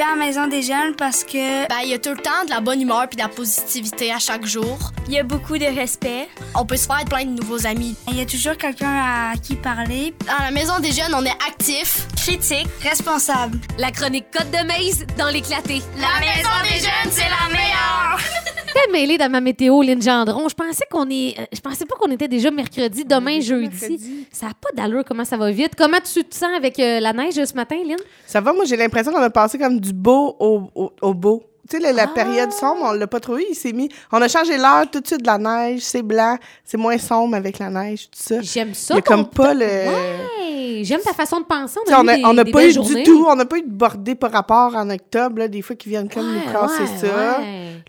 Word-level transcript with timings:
vais 0.00 0.06
à 0.06 0.16
la 0.16 0.24
maison 0.24 0.46
des 0.46 0.62
jeunes 0.62 0.94
parce 0.96 1.24
que 1.24 1.68
Ben, 1.68 1.80
il 1.84 1.90
y 1.90 1.94
a 1.94 1.98
tout 1.98 2.10
le 2.10 2.16
temps 2.16 2.44
de 2.46 2.50
la 2.50 2.60
bonne 2.60 2.80
humeur 2.80 3.06
puis 3.08 3.16
de 3.16 3.22
la 3.22 3.28
positivité 3.28 4.10
à 4.12 4.18
chaque 4.18 4.46
jour. 4.46 4.78
il 5.06 5.12
y 5.12 5.18
a 5.18 5.22
beaucoup 5.22 5.58
de 5.58 5.64
respect. 5.64 6.28
On 6.54 6.64
peut 6.64 6.76
se 6.76 6.86
faire 6.86 7.04
plein 7.04 7.24
de 7.24 7.30
nouveaux 7.30 7.66
amis. 7.66 7.94
Il 8.08 8.16
y 8.16 8.22
a 8.22 8.26
toujours 8.26 8.56
quelqu'un 8.56 9.32
à 9.32 9.36
qui 9.36 9.56
parler. 9.56 10.14
À 10.28 10.44
la 10.44 10.50
maison 10.52 10.78
des 10.78 10.92
jeunes, 10.92 11.14
on 11.14 11.24
est 11.24 11.38
actif. 11.46 12.06
Critique, 12.16 12.68
responsable. 12.82 13.58
La 13.78 13.90
chronique 13.90 14.26
Côte 14.32 14.50
de 14.50 14.64
Maze 14.66 15.06
dans 15.18 15.28
l'éclaté. 15.28 15.82
La 15.98 16.18
maison 16.20 16.56
des 16.62 16.80
jeunes, 16.80 17.10
c'est 17.10 17.28
la 17.28 17.52
meilleure! 17.52 18.20
T'es 18.72 18.92
mêlée 18.92 19.18
dans 19.18 19.30
ma 19.30 19.40
météo, 19.40 19.82
Lynn 19.82 20.00
Gendron. 20.00 20.48
Je 20.48 20.54
pensais 20.54 20.84
qu'on 20.90 21.08
est. 21.10 21.38
euh, 21.38 21.44
Je 21.52 21.60
pensais 21.60 21.84
pas 21.86 21.96
qu'on 21.96 22.10
était 22.10 22.28
déjà 22.28 22.50
mercredi, 22.50 23.04
demain 23.04 23.36
déjà 23.36 23.54
jeudi. 23.56 23.68
mercredi. 23.68 24.26
Ça 24.32 24.46
n'a 24.46 24.52
pas 24.54 24.70
d'allure 24.74 25.04
comment 25.04 25.24
ça 25.24 25.36
va 25.36 25.50
vite. 25.50 25.72
Comment 25.76 25.98
tu 26.00 26.22
te 26.24 26.34
sens 26.34 26.50
avec 26.56 26.78
euh, 26.78 27.00
la 27.00 27.12
neige 27.12 27.42
ce 27.44 27.54
matin, 27.54 27.76
Lynn? 27.84 27.96
Ça 28.26 28.40
va, 28.40 28.52
moi, 28.52 28.64
j'ai 28.64 28.76
l'impression 28.76 29.12
qu'on 29.12 29.18
a 29.22 29.30
passé 29.30 29.58
comme 29.58 29.80
du 29.80 29.92
beau 29.92 30.36
au, 30.38 30.62
au, 30.74 30.92
au 31.02 31.14
beau. 31.14 31.42
Tu 31.70 31.76
sais, 31.76 31.82
la, 31.82 31.92
la 31.92 32.02
Ah! 32.04 32.06
période 32.08 32.50
sombre, 32.52 32.80
on 32.82 32.92
l'a 32.92 33.06
pas 33.06 33.20
trouvé. 33.20 33.46
Il 33.48 33.54
s'est 33.54 33.72
mis. 33.72 33.88
On 34.10 34.20
a 34.20 34.26
changé 34.28 34.56
l'heure 34.58 34.90
tout 34.90 34.98
de 35.00 35.06
suite 35.06 35.22
de 35.22 35.26
la 35.26 35.38
neige. 35.38 35.82
C'est 35.82 36.02
blanc. 36.02 36.36
C'est 36.64 36.76
moins 36.76 36.98
sombre 36.98 37.36
avec 37.36 37.58
la 37.60 37.70
neige, 37.70 38.04
tout 38.10 38.18
ça. 38.20 38.40
J'aime 38.42 38.74
ça. 38.74 38.96
A 38.96 39.00
comme 39.00 39.28
pas 39.28 39.54
le. 39.54 39.60
Ouais, 39.64 40.80
j'aime 40.82 41.00
ta 41.00 41.12
façon 41.12 41.38
de 41.40 41.44
penser. 41.44 41.78
On 41.88 41.92
on 42.04 42.08
a, 42.08 42.16
on 42.28 42.32
n'a 42.34 42.44
pas 42.44 42.64
eu 42.66 42.72
journées. 42.72 42.94
du 42.96 43.02
tout, 43.04 43.24
on 43.28 43.36
n'a 43.36 43.44
pas 43.44 43.58
eu 43.58 43.62
de 43.62 43.70
bordée 43.70 44.14
par 44.16 44.32
rapport 44.32 44.74
en 44.74 44.90
octobre, 44.90 45.38
là, 45.38 45.48
des 45.48 45.62
fois 45.62 45.76
qui 45.76 45.88
viennent 45.88 46.08
comme 46.08 46.26
nous 46.26 46.40
Ouais, 46.40 46.52
casser 46.52 46.82
ouais, 46.82 47.08
ça. 47.08 47.40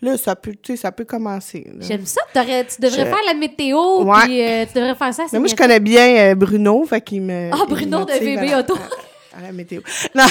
Là, 0.02 0.18
ça 0.18 0.36
peut, 0.36 0.52
tu 0.62 0.74
sais, 0.74 0.78
ça 0.78 0.92
peut 0.92 1.06
commencer. 1.06 1.66
J'aime 1.80 2.06
ça. 2.06 2.22
T'aurais- 2.34 2.66
tu 2.66 2.82
devrais 2.82 3.02
Je- 3.06 3.06
faire 3.10 3.20
la 3.26 3.34
météo, 3.34 4.06
puis 4.24 4.42
euh, 4.44 4.66
tu 4.66 4.74
devrais 4.80 4.96
faire 4.96 5.14
ça. 5.14 5.24
Mais 5.34 5.40
moi, 5.40 5.48
je 5.48 5.56
connais 5.56 5.80
bien 5.80 6.32
euh, 6.32 6.36
Bruno, 6.36 6.86
fait 6.86 7.02
qu'il 7.02 7.22
me. 7.24 7.50
Ah, 7.52 7.58
il 7.68 7.70
Bruno 7.70 8.06
de 8.06 8.12
VB 8.14 8.54
à- 8.54 8.60
Auto. 8.60 8.76
À, 8.76 9.40
à 9.40 9.42
la 9.42 9.52
météo. 9.52 9.82
Non. 10.16 10.24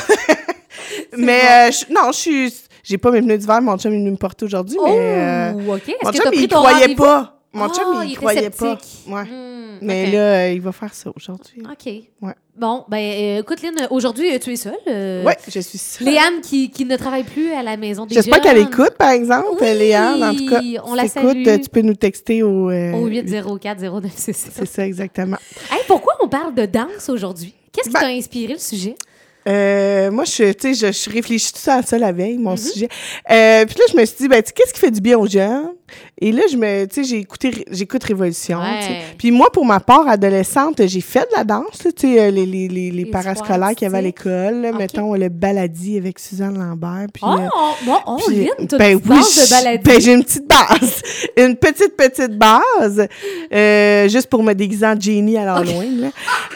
mais, 1.17 1.41
euh, 1.41 1.71
je- 1.71 1.93
non, 1.93 2.13
je 2.13 2.17
suis. 2.19 2.55
J'ai 2.85 2.99
pas 2.99 3.11
mes 3.11 3.21
pneus 3.23 3.39
d'hiver, 3.39 3.61
mon 3.63 3.77
chum 3.79 3.93
est 3.93 3.97
venu 3.97 4.11
me 4.11 4.17
porter 4.17 4.45
aujourd'hui, 4.47 4.77
Oh, 4.81 4.87
mais. 4.87 4.97
euh, 4.99 5.75
OK. 5.75 5.89
Est-ce 5.89 6.05
mon 6.05 6.11
que 6.13 6.17
chum, 6.19 6.31
il 6.35 6.49
croyait 6.49 6.95
pas. 6.95 7.37
Mon 7.53 7.69
chum, 7.69 7.85
Ah, 7.99 8.05
il, 8.05 8.17
croyait 8.17 8.51
pas. 8.51 8.79
Ouais. 9.09 9.25
Mais 9.83 10.11
là, 10.13 10.19
euh, 10.19 10.53
il 10.53 10.61
va 10.61 10.73
faire 10.73 10.93
ça 10.95 11.11
aujourd'hui. 11.17 11.63
OK. 11.65 11.93
Ouais. 12.23 12.35
Bon, 12.57 12.85
ben, 12.89 12.99
euh, 12.99 13.41
écoute, 13.41 13.63
Lynn, 13.63 13.75
aujourd'hui, 13.91 14.33
euh, 14.35 14.39
tu 14.39 14.53
es 14.53 14.57
seule. 14.57 14.75
euh, 14.87 15.25
Ouais, 15.25 15.37
je 15.49 15.59
suis 15.61 15.79
seule. 15.79 16.07
Léane 16.07 16.43
qui, 16.43 16.71
qui 16.71 16.85
ne 16.85 16.97
travaille 16.97 17.25
plus 17.25 17.51
à 17.53 17.63
la 17.63 17.77
maison 17.79 18.05
des 18.05 18.15
J'espère 18.15 18.41
qu'elle 18.43 18.59
écoute, 18.59 18.95
par 18.99 19.11
exemple, 19.11 19.49
Oui, 19.61 19.67
Léane. 19.79 20.23
En 20.23 20.35
tout 20.35 20.47
cas, 20.49 20.61
on 20.85 20.95
la 20.95 21.09
salue. 21.09 21.47
euh, 21.47 21.59
tu 21.59 21.71
peux 21.71 21.81
nous 21.81 21.95
texter 21.95 22.43
au. 22.43 22.71
euh, 22.71 22.93
Au 22.93 23.07
804 23.07 23.81
0967. 23.81 24.53
C'est 24.55 24.67
ça, 24.67 24.87
exactement. 24.87 25.39
Hey, 25.73 25.81
pourquoi 25.89 26.15
on 26.23 26.29
parle 26.29 26.55
de 26.55 26.67
danse 26.67 27.09
aujourd'hui? 27.09 27.55
Qu'est-ce 27.73 27.89
qui 27.89 27.95
Ben- 27.95 28.01
t'a 28.01 28.07
inspiré 28.09 28.53
le 28.53 28.59
sujet? 28.59 28.95
Euh, 29.49 30.11
moi, 30.11 30.25
je, 30.25 30.53
tu 30.53 30.75
sais, 30.75 30.93
je, 30.93 30.93
je 30.93 31.11
réfléchis 31.11 31.53
tout 31.53 31.59
ça 31.61 31.77
à 31.77 31.83
ça 31.83 31.99
la 31.99 32.13
veille, 32.13 32.39
mon 32.39 32.55
Mm-hmm. 32.55 32.73
sujet. 32.73 32.89
Euh, 33.31 33.65
puis 33.67 33.77
là, 33.79 33.85
je 33.93 33.97
me 33.97 34.05
suis 34.05 34.17
dit, 34.21 34.29
ben, 34.29 34.43
qu'est-ce 34.43 34.73
qui 34.75 34.81
fait 34.81 34.91
du 34.91 35.01
bien 35.01 35.19
aux 35.19 35.27
jeunes? 35.27 35.71
Et 36.21 36.33
là, 36.33 36.43
je 36.51 36.57
me, 36.57 36.85
tu 36.87 36.95
sais, 36.97 37.05
j'ai 37.05 37.19
écouté, 37.19 37.65
j'écoute 37.71 38.05
Révolution. 38.05 38.59
Ouais. 38.61 39.03
Puis 39.19 39.31
moi, 39.31 39.51
pour 39.53 39.65
ma 39.65 39.81
part, 39.81 40.09
adolescente, 40.09 40.87
j'ai 40.87 41.01
fait 41.01 41.21
de 41.31 41.37
la 41.37 41.45
danse, 41.45 41.79
tu 41.97 42.15
sais, 42.15 42.21
euh, 42.21 42.31
les, 42.31 42.47
les, 42.47 42.69
les, 42.69 42.91
les 42.91 43.07
parascolaires 43.07 43.71
qu'il 43.71 43.83
y 43.83 43.87
avait 43.87 43.99
à 43.99 44.03
l'école, 44.03 44.71
mettons, 44.77 45.15
le 45.15 45.29
baladi 45.29 45.97
avec 45.97 46.19
Suzanne 46.19 46.59
Lambert. 46.59 47.07
Puis, 47.13 47.23
Oh, 47.25 47.37
euh, 47.39 47.93
oh, 48.07 48.17
puis, 48.27 48.49
t'as 48.69 48.79
ben 48.79 48.95
oui, 48.97 49.17
de 49.19 49.51
baladi. 49.51 49.83
ben, 49.85 50.01
j'ai 50.01 50.13
une 50.13 50.25
petite 50.25 50.47
base. 50.49 51.03
une 51.37 51.57
petite, 51.57 51.97
petite 51.97 52.37
base. 52.39 53.07
euh, 53.53 54.09
juste 54.09 54.29
pour 54.29 54.43
me 54.43 54.53
déguiser 54.53 54.87
en 54.87 54.99
Jenny 54.99 55.37
à 55.37 55.45
l'Halloween, 55.45 56.01
là. 56.01 56.11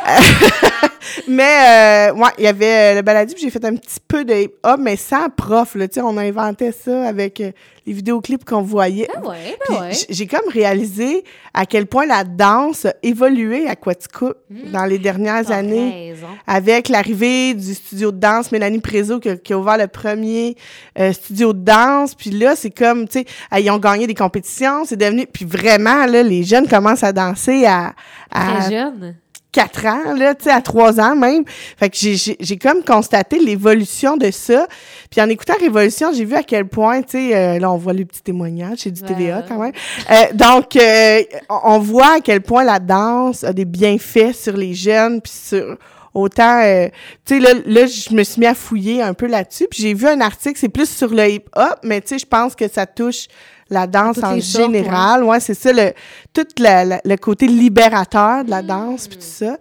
mais, 1.29 2.11
euh, 2.11 2.15
ouais, 2.15 2.31
il 2.39 2.45
y 2.45 2.47
avait 2.47 2.93
euh, 2.93 2.95
le 2.97 3.03
baladi, 3.03 3.35
puis 3.35 3.45
j'ai 3.45 3.51
fait 3.51 3.65
un 3.65 3.75
petit 3.77 3.99
peu 4.07 4.25
de 4.25 4.35
hip-hop, 4.35 4.79
mais 4.81 4.97
sans 4.97 5.29
prof, 5.29 5.75
là. 5.75 5.89
Tu 5.89 5.95
sais, 5.95 6.01
on 6.01 6.17
a 6.17 6.23
inventé 6.23 6.73
ça 6.73 7.05
avec 7.07 7.41
euh, 7.41 7.51
les 7.87 7.93
vidéoclips 7.93 8.45
qu'on 8.45 8.63
voyait. 8.63 9.09
Ah 9.15 9.21
ouais, 9.29 9.57
ben 9.69 9.81
ouais. 9.81 9.91
j'ai 10.09 10.27
comme 10.27 10.49
réalisé 10.49 11.23
à 11.53 11.67
quel 11.67 11.87
point 11.87 12.07
la 12.07 12.25
danse 12.25 12.87
a 12.87 12.95
évolué 13.03 13.67
à 13.69 13.77
Quaticook 13.77 14.37
dans 14.73 14.85
les 14.87 14.99
dernières 14.99 15.51
années 15.51 16.11
raison. 16.13 16.27
avec 16.47 16.89
l'arrivée 16.89 17.53
du 17.55 17.75
studio 17.75 18.11
de 18.11 18.17
danse 18.19 18.51
Mélanie 18.53 18.81
Prézo 18.81 19.21
qui, 19.21 19.29
a- 19.29 19.37
qui 19.37 19.53
a 19.53 19.59
ouvert 19.59 19.77
le 19.77 19.87
premier 19.87 20.57
euh, 20.99 21.13
studio 21.13 21.53
de 21.53 21.61
danse 21.61 22.15
puis 22.15 22.31
là 22.31 22.57
c'est 22.57 22.71
comme 22.71 23.07
tu 23.07 23.21
sais 23.21 23.61
ils 23.61 23.71
ont 23.71 23.79
gagné 23.79 24.07
des 24.07 24.15
compétitions 24.15 24.85
c'est 24.87 24.97
devenu 24.97 25.27
puis 25.27 25.45
vraiment 25.45 26.07
là 26.07 26.23
les 26.23 26.43
jeunes 26.43 26.67
commencent 26.67 27.05
à 27.05 27.13
danser 27.13 27.67
à, 27.67 27.95
à 28.31 28.61
Très 28.61 28.71
jeune. 28.71 29.17
4 29.55 29.87
ans 29.87 30.15
là 30.15 30.35
tu 30.35 30.45
sais 30.45 30.51
à 30.51 30.61
3 30.61 31.01
ans 31.01 31.15
même. 31.17 31.45
Fait 31.79 31.89
que 31.89 31.97
j'ai- 31.97 32.59
comme 32.59 32.83
constaté 32.85 33.39
l'évolution 33.39 34.17
de 34.17 34.31
ça. 34.31 34.67
Puis 35.11 35.21
en 35.23 35.29
écoutant 35.29 35.55
Révolution 35.61 36.11
j'ai 36.13 36.25
vu 36.25 36.35
à 36.35 36.43
quel 36.43 36.67
point 36.67 37.01
tu 37.03 37.13
sais 37.31 37.35
euh, 37.37 37.59
là 37.59 37.71
on 37.71 37.77
voit 37.79 37.93
les 37.95 38.05
petits 38.05 38.23
témoignages 38.23 38.79
c'est 38.81 38.91
du 38.91 39.01
Ouais, 39.03 39.09
TVA 39.09 39.43
quand 39.49 39.59
même. 39.59 39.73
Euh, 40.11 40.15
donc 40.35 40.77
euh, 40.77 41.23
on 41.49 41.75
on 41.75 41.79
voit 41.79 42.17
à 42.17 42.21
quel 42.21 42.41
point 42.41 42.65
la 42.65 42.79
danse 42.79 43.45
a 43.45 43.53
des 43.53 43.65
bienfaits 43.65 44.33
sur 44.35 44.57
les 44.57 44.75
jeunes 44.75 45.21
puis 45.21 45.33
sur 45.33 45.77
autant 46.15 46.63
euh, 46.63 46.87
tu 47.27 47.35
sais 47.35 47.41
là, 47.41 47.51
là 47.67 47.87
je 47.87 48.15
me 48.15 48.23
suis 48.23 48.41
mis 48.41 48.47
à 48.47 48.55
fouiller 48.55 49.03
un 49.03 49.15
peu 49.15 49.27
là-dessus 49.27 49.67
puis 49.71 49.83
j'ai 49.83 49.95
vu 49.95 50.07
un 50.07 50.21
article 50.21 50.59
c'est 50.59 50.69
plus 50.69 50.89
sur 50.89 51.09
le 51.13 51.29
hip 51.29 51.45
hop 51.57 51.79
mais 51.83 52.01
tu 52.01 52.09
sais 52.09 52.19
je 52.19 52.27
pense 52.27 52.55
que 52.55 52.69
ça 52.69 52.87
touche 52.87 53.27
la 53.71 53.87
danse 53.87 54.19
en 54.19 54.39
sortes, 54.41 54.73
général. 54.73 55.25
ouais, 55.25 55.41
c'est 55.41 55.55
ça 55.55 55.73
le 55.73 55.93
tout 56.35 56.47
la- 56.59 56.85
la- 56.85 57.01
le 57.05 57.17
côté 57.17 57.47
libérateur 57.47 58.45
de 58.45 58.51
la 58.51 58.63
danse 58.63 59.09
puis 59.09 59.17
tout 59.17 59.25
ça 59.27 59.57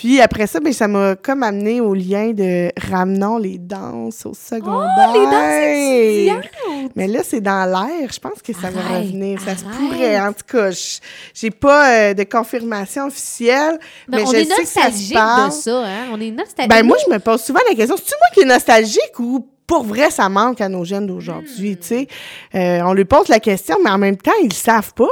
puis 0.00 0.20
après 0.20 0.46
ça 0.46 0.60
ben 0.60 0.72
ça 0.72 0.86
m'a 0.86 1.16
comme 1.16 1.42
amené 1.42 1.80
au 1.80 1.92
lien 1.92 2.30
de 2.32 2.70
ramenons 2.88 3.36
les 3.36 3.58
danses 3.58 4.24
au 4.26 4.32
secondaire 4.32 5.10
Oh, 5.10 5.18
les 5.18 5.24
danses 5.24 6.38
étudiantes! 6.38 6.92
mais 6.94 7.08
là 7.08 7.20
c'est 7.24 7.40
dans 7.40 7.64
l'air 7.66 8.08
je 8.12 8.20
pense 8.20 8.40
que 8.40 8.52
ça 8.52 8.70
va 8.70 8.80
revenir 8.98 9.40
ça 9.40 9.56
se 9.56 9.64
pourrait 9.64 10.20
en 10.20 10.32
tout 10.32 10.44
cas 10.50 10.70
je- 10.70 10.98
j'ai 11.34 11.50
pas 11.50 11.90
euh, 11.90 12.14
de 12.14 12.22
confirmation 12.22 13.06
officielle 13.08 13.78
Ben, 14.08 14.18
mais 14.18 14.22
on 14.22 14.30
je 14.30 14.36
est 14.36 14.44
sais 14.44 14.62
que 14.62 14.68
ça 14.68 14.82
se 14.82 14.86
nostalgique 14.86 15.46
de 15.46 15.50
ça, 15.52 15.84
hein? 15.84 16.06
On 16.12 16.20
est 16.20 16.30
nostalgique. 16.30 16.70
Ben 16.70 16.86
moi, 16.86 16.96
je 17.04 17.12
me 17.12 17.18
pose 17.18 17.42
souvent 17.42 17.60
la 17.68 17.74
question, 17.74 17.96
c'est-tu 17.96 18.14
moi 18.20 18.28
qui 18.34 18.40
est 18.42 18.44
nostalgique 18.54 19.18
ou 19.18 19.46
pour 19.66 19.82
vrai, 19.84 20.10
ça 20.10 20.28
manque 20.28 20.60
à 20.60 20.68
nos 20.68 20.84
jeunes 20.84 21.06
d'aujourd'hui, 21.06 21.76
tu 21.76 21.86
sais? 21.88 22.06
Euh, 22.54 22.80
on 22.84 22.94
lui 22.94 23.04
pose 23.04 23.28
la 23.28 23.40
question, 23.40 23.76
mais 23.84 23.90
en 23.90 23.98
même 23.98 24.16
temps, 24.16 24.30
ils 24.42 24.48
le 24.48 24.54
savent 24.54 24.94
pas. 24.94 25.08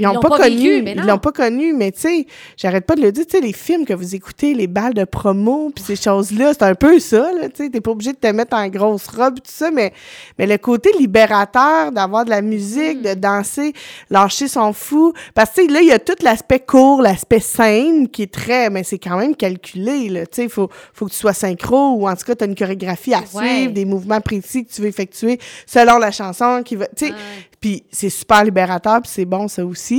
Ils 0.00 0.06
l'ont 0.06 0.20
pas, 0.20 0.28
pas 0.30 0.38
connu, 0.38 0.80
vécu, 0.82 0.98
ils 0.98 1.06
l'ont 1.06 1.18
pas 1.18 1.32
connu, 1.32 1.72
mais 1.72 1.92
tu 1.92 2.00
sais, 2.00 2.26
j'arrête 2.56 2.86
pas 2.86 2.96
de 2.96 3.02
le 3.02 3.12
dire, 3.12 3.24
tu 3.26 3.36
sais, 3.36 3.40
les 3.42 3.52
films 3.52 3.84
que 3.84 3.92
vous 3.94 4.14
écoutez, 4.14 4.54
les 4.54 4.66
balles 4.66 4.94
de 4.94 5.04
promo, 5.04 5.70
puis 5.74 5.84
ces 5.84 5.96
choses-là, 5.96 6.52
c'est 6.54 6.62
un 6.64 6.74
peu 6.74 6.98
ça, 6.98 7.30
là, 7.32 7.48
tu 7.48 7.64
sais, 7.64 7.70
t'es 7.70 7.80
pas 7.80 7.90
obligé 7.90 8.12
de 8.12 8.18
te 8.18 8.26
mettre 8.28 8.56
en 8.56 8.66
grosse 8.68 9.06
robe, 9.08 9.36
tout 9.36 9.42
ça, 9.44 9.70
mais, 9.70 9.92
mais 10.38 10.46
le 10.46 10.58
côté 10.58 10.90
libérateur 10.98 11.92
d'avoir 11.92 12.24
de 12.24 12.30
la 12.30 12.42
musique, 12.42 12.98
Mm. 12.98 13.02
de 13.02 13.14
danser, 13.14 13.72
lâcher 14.10 14.48
son 14.48 14.72
fou, 14.72 15.12
parce 15.34 15.50
que 15.50 15.60
tu 15.60 15.66
sais, 15.66 15.72
là, 15.72 15.80
il 15.80 15.88
y 15.88 15.92
a 15.92 15.98
tout 15.98 16.14
l'aspect 16.22 16.60
court, 16.60 17.02
l'aspect 17.02 17.40
scène, 17.40 18.08
qui 18.08 18.22
est 18.22 18.32
très, 18.32 18.70
mais 18.70 18.82
c'est 18.84 18.98
quand 18.98 19.18
même 19.18 19.36
calculé, 19.36 20.08
là, 20.08 20.26
tu 20.26 20.36
sais, 20.36 20.42
il 20.44 20.50
faut, 20.50 20.68
faut 20.94 21.06
que 21.06 21.10
tu 21.10 21.16
sois 21.18 21.34
synchro, 21.34 21.94
ou 21.96 22.08
en 22.08 22.16
tout 22.16 22.24
cas, 22.24 22.34
tu 22.34 22.44
as 22.44 22.46
une 22.46 22.54
chorégraphie 22.54 23.12
à 23.14 23.20
Ouais. 23.20 23.26
suivre, 23.26 23.72
des 23.72 23.84
mouvements 23.84 24.20
précis 24.20 24.64
que 24.64 24.72
tu 24.72 24.80
veux 24.82 24.88
effectuer 24.88 25.38
selon 25.66 25.98
la 25.98 26.10
chanson 26.10 26.62
qui 26.64 26.76
va, 26.76 26.86
tu 26.96 27.06
sais, 27.08 27.12
puis 27.60 27.84
c'est 27.90 28.08
super 28.08 28.42
libérateur, 28.44 29.02
puis 29.02 29.10
c'est 29.12 29.26
bon, 29.26 29.46
ça 29.46 29.64
aussi. 29.66 29.89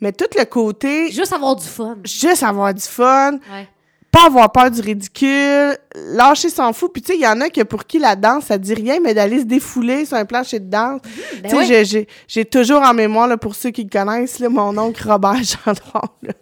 Mais 0.00 0.12
tout 0.12 0.26
le 0.38 0.44
côté, 0.44 1.10
Juste 1.10 1.32
avoir 1.32 1.56
du 1.56 1.66
fun. 1.66 1.96
juste 2.04 2.42
avoir 2.42 2.72
du 2.72 2.80
fun, 2.82 3.32
Ouais. 3.32 3.68
pas 4.10 4.26
avoir 4.26 4.50
peur 4.50 4.70
du 4.70 4.80
ridicule, 4.80 5.76
lâcher 5.94 6.48
son 6.48 6.72
fou. 6.72 6.88
Puis 6.88 7.02
tu 7.02 7.12
sais, 7.12 7.18
il 7.18 7.22
y 7.22 7.26
en 7.26 7.38
a 7.42 7.50
que 7.50 7.60
pour 7.62 7.84
qui 7.84 7.98
la 7.98 8.16
danse, 8.16 8.46
ça 8.46 8.56
dit 8.56 8.72
rien, 8.72 8.98
mais 9.02 9.12
d'aller 9.12 9.40
se 9.40 9.44
défouler 9.44 10.06
sur 10.06 10.16
un 10.16 10.24
plancher 10.24 10.58
de 10.58 10.70
danse. 10.70 11.00
Ben 11.42 11.50
tu 11.50 11.64
sais, 11.64 11.82
ouais. 11.98 12.06
j'ai- 12.26 12.44
toujours 12.46 12.80
en 12.82 12.94
mémoire, 12.94 13.28
là, 13.28 13.36
pour 13.36 13.54
ceux 13.54 13.70
qui 13.70 13.84
le 13.84 13.90
connaissent, 13.90 14.38
là, 14.38 14.48
mon 14.48 14.76
oncle 14.78 15.06
Robert 15.06 15.34
Gendron. 15.66 16.08
là. 16.22 16.32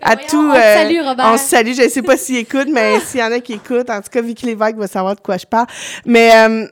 À 0.00 0.14
tout, 0.16 0.36
on 0.50 0.54
te 0.54 0.60
salue, 0.60 1.00
Robert. 1.02 1.26
On 1.32 1.36
se 1.36 1.44
salue. 1.44 1.72
Je 1.72 1.88
sais 1.88 2.02
pas 2.02 2.16
s'il 2.16 2.36
écoute, 2.36 2.68
mais 2.72 3.00
s'il 3.04 3.18
y 3.18 3.22
en 3.24 3.32
a 3.32 3.40
qui 3.40 3.54
écoutent, 3.54 3.90
en 3.90 4.00
tout 4.00 4.10
cas, 4.12 4.22
Vicky 4.22 4.46
Lévesque 4.46 4.76
va 4.76 4.86
savoir 4.86 5.16
de 5.16 5.20
quoi 5.20 5.36
je 5.38 5.46
parle. 5.46 5.66
Mais 6.06 6.30
euh, 6.34 6.66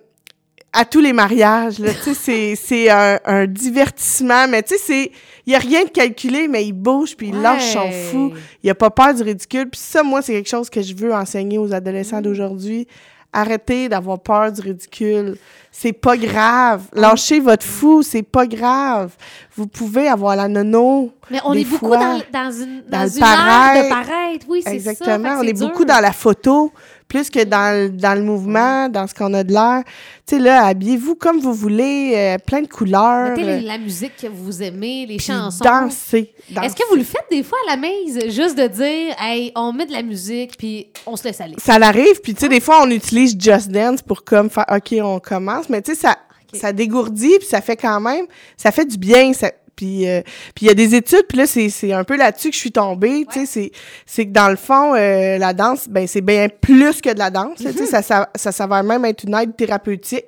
à 0.76 0.84
tous 0.84 1.00
les 1.00 1.12
mariages, 1.12 1.78
là, 1.78 1.90
c'est- 2.14 2.55
c'est 2.56 2.90
un, 2.90 3.19
un 3.25 3.46
divertissement, 3.46 4.46
mais 4.49 4.62
tu 4.62 4.75
sais, 4.76 4.81
c'est... 4.87 5.12
Il 5.46 5.52
y 5.52 5.56
a 5.56 5.58
rien 5.61 5.84
de 5.84 5.90
calculé, 5.90 6.49
mais 6.49 6.64
il 6.67 6.73
bouge, 6.73 7.17
puis 7.17 7.28
il 7.28 7.40
lâche 7.40 7.73
son 7.73 7.90
fou. 7.93 8.32
Il 8.64 8.70
a 8.70 8.75
pas 8.75 8.90
peur 8.90 9.14
du 9.14 9.23
ridicule. 9.23 9.69
Puis 9.70 9.81
ça, 9.81 10.02
moi, 10.02 10.20
c'est 10.20 10.32
quelque 10.32 10.49
chose 10.49 10.69
que 10.69 10.82
je 10.82 10.93
veux 10.94 11.14
enseigner 11.14 11.56
aux 11.58 11.73
adolescents 11.73 12.20
d'aujourd'hui. 12.20 12.88
Arrêtez 13.32 13.88
d'avoir 13.88 14.19
peur 14.19 14.50
du 14.50 14.61
ridicule. 14.61 15.37
C'est 15.70 15.93
pas 15.93 16.17
grave. 16.17 16.82
Lâchez 16.94 17.38
votre 17.38 17.64
fou, 17.64 18.02
c'est 18.02 18.22
pas 18.22 18.46
grave. 18.46 19.12
Vous 19.56 19.67
pouvez 19.69 20.08
avoir 20.08 20.34
la 20.34 20.49
nono. 20.49 21.12
Mais 21.31 21.38
on 21.44 21.52
des 21.52 21.61
est 21.61 21.64
beaucoup 21.64 21.90
dans, 21.90 22.19
dans 22.32 22.50
une, 22.50 22.82
dans 22.88 23.02
dans 23.02 23.08
une 23.08 23.22
ère 23.22 23.84
de 23.84 23.88
paraître. 23.88 24.46
Oui, 24.49 24.62
c'est 24.64 24.70
ça. 24.81 24.90
Exactement. 24.93 25.37
On 25.38 25.43
est 25.43 25.52
dur. 25.52 25.69
beaucoup 25.69 25.84
dans 25.84 26.00
la 26.00 26.12
photo. 26.12 26.72
Plus 27.08 27.31
que 27.31 27.44
dans, 27.44 27.73
le- 27.75 27.91
dans 27.91 28.14
le 28.14 28.23
mouvement, 28.23 28.88
dans 28.88 29.06
ce 29.06 29.14
qu'on 29.14 29.32
a 29.35 29.44
de 29.44 29.53
l'air. 29.53 29.82
Tu 30.26 30.37
sais, 30.37 30.43
là, 30.43 30.64
habillez-vous 30.67 31.14
comme 31.14 31.38
vous 31.38 31.55
voulez, 31.55 32.12
euh, 32.17 32.37
plein 32.44 32.62
de 32.62 32.67
couleurs. 32.67 33.31
Mettez 33.31 33.44
euh, 33.49 33.56
les- 33.58 33.64
la 33.67 33.79
musique 33.79 34.17
que 34.20 34.26
vous 34.26 34.62
aimez, 34.62 35.06
les 35.06 35.19
chansons. 35.19 35.64
danser. 35.64 36.32
Est-ce 36.62 36.75
que 36.75 36.88
vous 36.91 36.97
le 36.97 37.05
faites 37.05 37.26
des 37.31 37.43
fois 37.44 37.58
à 37.69 37.76
la 37.76 37.76
maison, 37.76 38.20
juste 38.29 38.58
de 38.58 38.67
dire, 38.67 39.14
hey, 39.20 39.53
on 39.55 39.73
met 39.73 39.87
de 39.87 39.93
la 39.93 40.03
musique, 40.03 40.56
puis 40.58 40.88
on 41.06 41.14
se 41.17 41.25
laisse 41.25 41.41
aller? 41.41 41.55
Ça 41.58 41.79
l'arrive, 41.79 42.20
puis 42.23 42.35
tu 42.35 42.41
sais, 42.41 42.49
des 42.49 42.61
fois, 42.61 42.82
on 42.82 42.91
utilise 42.91 43.37
Just 43.38 43.69
Dance 43.70 44.03
pour 44.03 44.25
comme 44.25 44.50
faire, 44.50 44.67
OK, 44.70 44.94
on 45.03 45.20
commence, 45.20 45.69
mais 45.69 45.82
tu 45.82 45.94
sais, 45.94 46.00
ça, 46.00 46.17
Ok. 46.53 46.61
ça 46.61 46.73
dégourdit, 46.73 47.38
puis 47.38 47.47
ça 47.49 47.61
fait 47.61 47.76
quand 47.76 48.00
même, 48.00 48.26
ça 48.56 48.73
fait 48.73 48.85
du 48.85 48.97
bien, 48.99 49.32
ça, 49.32 49.50
puis 49.76 50.08
euh, 50.08 50.23
puis 50.55 50.67
il 50.67 50.69
y 50.69 50.70
a 50.70 50.75
des 50.75 50.94
études, 50.94 51.26
puis 51.28 51.38
là, 51.38 51.46
c'est 51.46 51.69
c'est 51.69 51.93
un 51.93 52.05
peu 52.05 52.17
là-dessus 52.17 52.49
que 52.49 52.55
je 52.55 52.61
suis 52.61 52.73
tombée, 52.73 53.26
tu 53.31 53.40
sais, 53.40 53.46
c'est 53.46 53.70
c'est 54.06 54.26
que 54.26 54.32
dans 54.32 54.49
le 54.49 54.56
fond, 54.56 54.94
euh, 54.94 55.38
la 55.38 55.52
danse, 55.52 55.88
ben 55.88 56.06
c'est 56.06 56.20
bien 56.20 56.49
plus 56.49 57.00
que 57.00 57.12
de 57.12 57.19
la 57.19 57.31
danse, 57.31 57.58
tu 57.58 57.73
sais, 57.73 57.87
ça, 57.87 58.02
ça, 58.02 58.31
ça 58.34 58.52
s'avère 58.52 58.82
même 58.82 59.05
être 59.05 59.25
une 59.25 59.34
aide 59.34 59.55
thérapeutique 59.56 60.26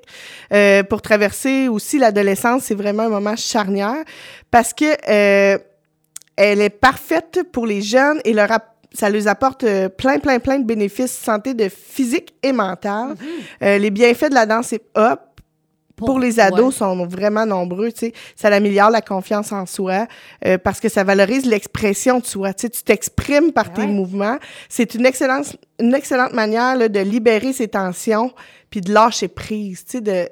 euh, 0.52 0.82
pour 0.82 1.02
traverser 1.02 1.68
aussi 1.68 1.98
l'adolescence, 1.98 2.64
c'est 2.64 2.74
vraiment 2.74 3.04
un 3.04 3.08
moment 3.08 3.36
charnière, 3.36 4.04
parce 4.50 4.72
que 4.72 4.84
euh, 5.08 5.58
elle 6.36 6.60
est 6.60 6.70
parfaite 6.70 7.40
pour 7.50 7.66
les 7.66 7.82
jeunes 7.82 8.20
et 8.24 8.32
leur 8.32 8.50
ça 8.94 9.10
leur 9.10 9.28
apporte 9.28 9.64
euh, 9.64 9.88
plein, 9.88 10.18
plein, 10.18 10.38
plein 10.38 10.58
de 10.58 10.64
bénéfices 10.64 11.12
santé 11.12 11.54
de 11.54 11.68
physique 11.68 12.34
et 12.42 12.52
mentale. 12.52 13.14
Euh, 13.62 13.78
les 13.78 13.90
bienfaits 13.90 14.30
de 14.30 14.34
la 14.34 14.46
danse 14.46 14.72
hip-hop 14.72 15.20
pour, 16.06 16.18
les 16.18 16.40
ados 16.40 16.66
ouais. 16.74 16.78
sont 16.78 17.06
vraiment 17.06 17.44
nombreux. 17.46 17.92
Tu 17.92 17.98
sais. 18.06 18.12
Ça 18.36 18.48
améliore 18.48 18.90
la 18.90 19.00
confiance 19.02 19.52
en 19.52 19.66
soi 19.66 20.06
euh, 20.46 20.58
parce 20.58 20.80
que 20.80 20.88
ça 20.88 21.04
valorise 21.04 21.44
l'expression 21.46 22.18
de 22.20 22.26
soi. 22.26 22.52
Tu 22.54 22.62
sais, 22.62 22.70
tu 22.70 22.82
t'exprimes 22.82 23.52
par 23.52 23.72
tes 23.72 23.82
Ouais. 23.82 23.86
mouvements. 23.86 24.38
C'est 24.68 24.94
une 24.94 25.06
excellente, 25.06 25.56
une 25.80 25.94
excellente 25.94 26.32
manière 26.32 26.76
là, 26.76 26.88
de 26.88 27.00
libérer 27.00 27.52
ses 27.52 27.68
tensions 27.68 28.32
puis 28.70 28.80
de 28.80 28.92
lâcher 28.92 29.28
prise. 29.28 29.84
Tu 29.84 29.92
sais, 29.92 30.00
de 30.00 30.28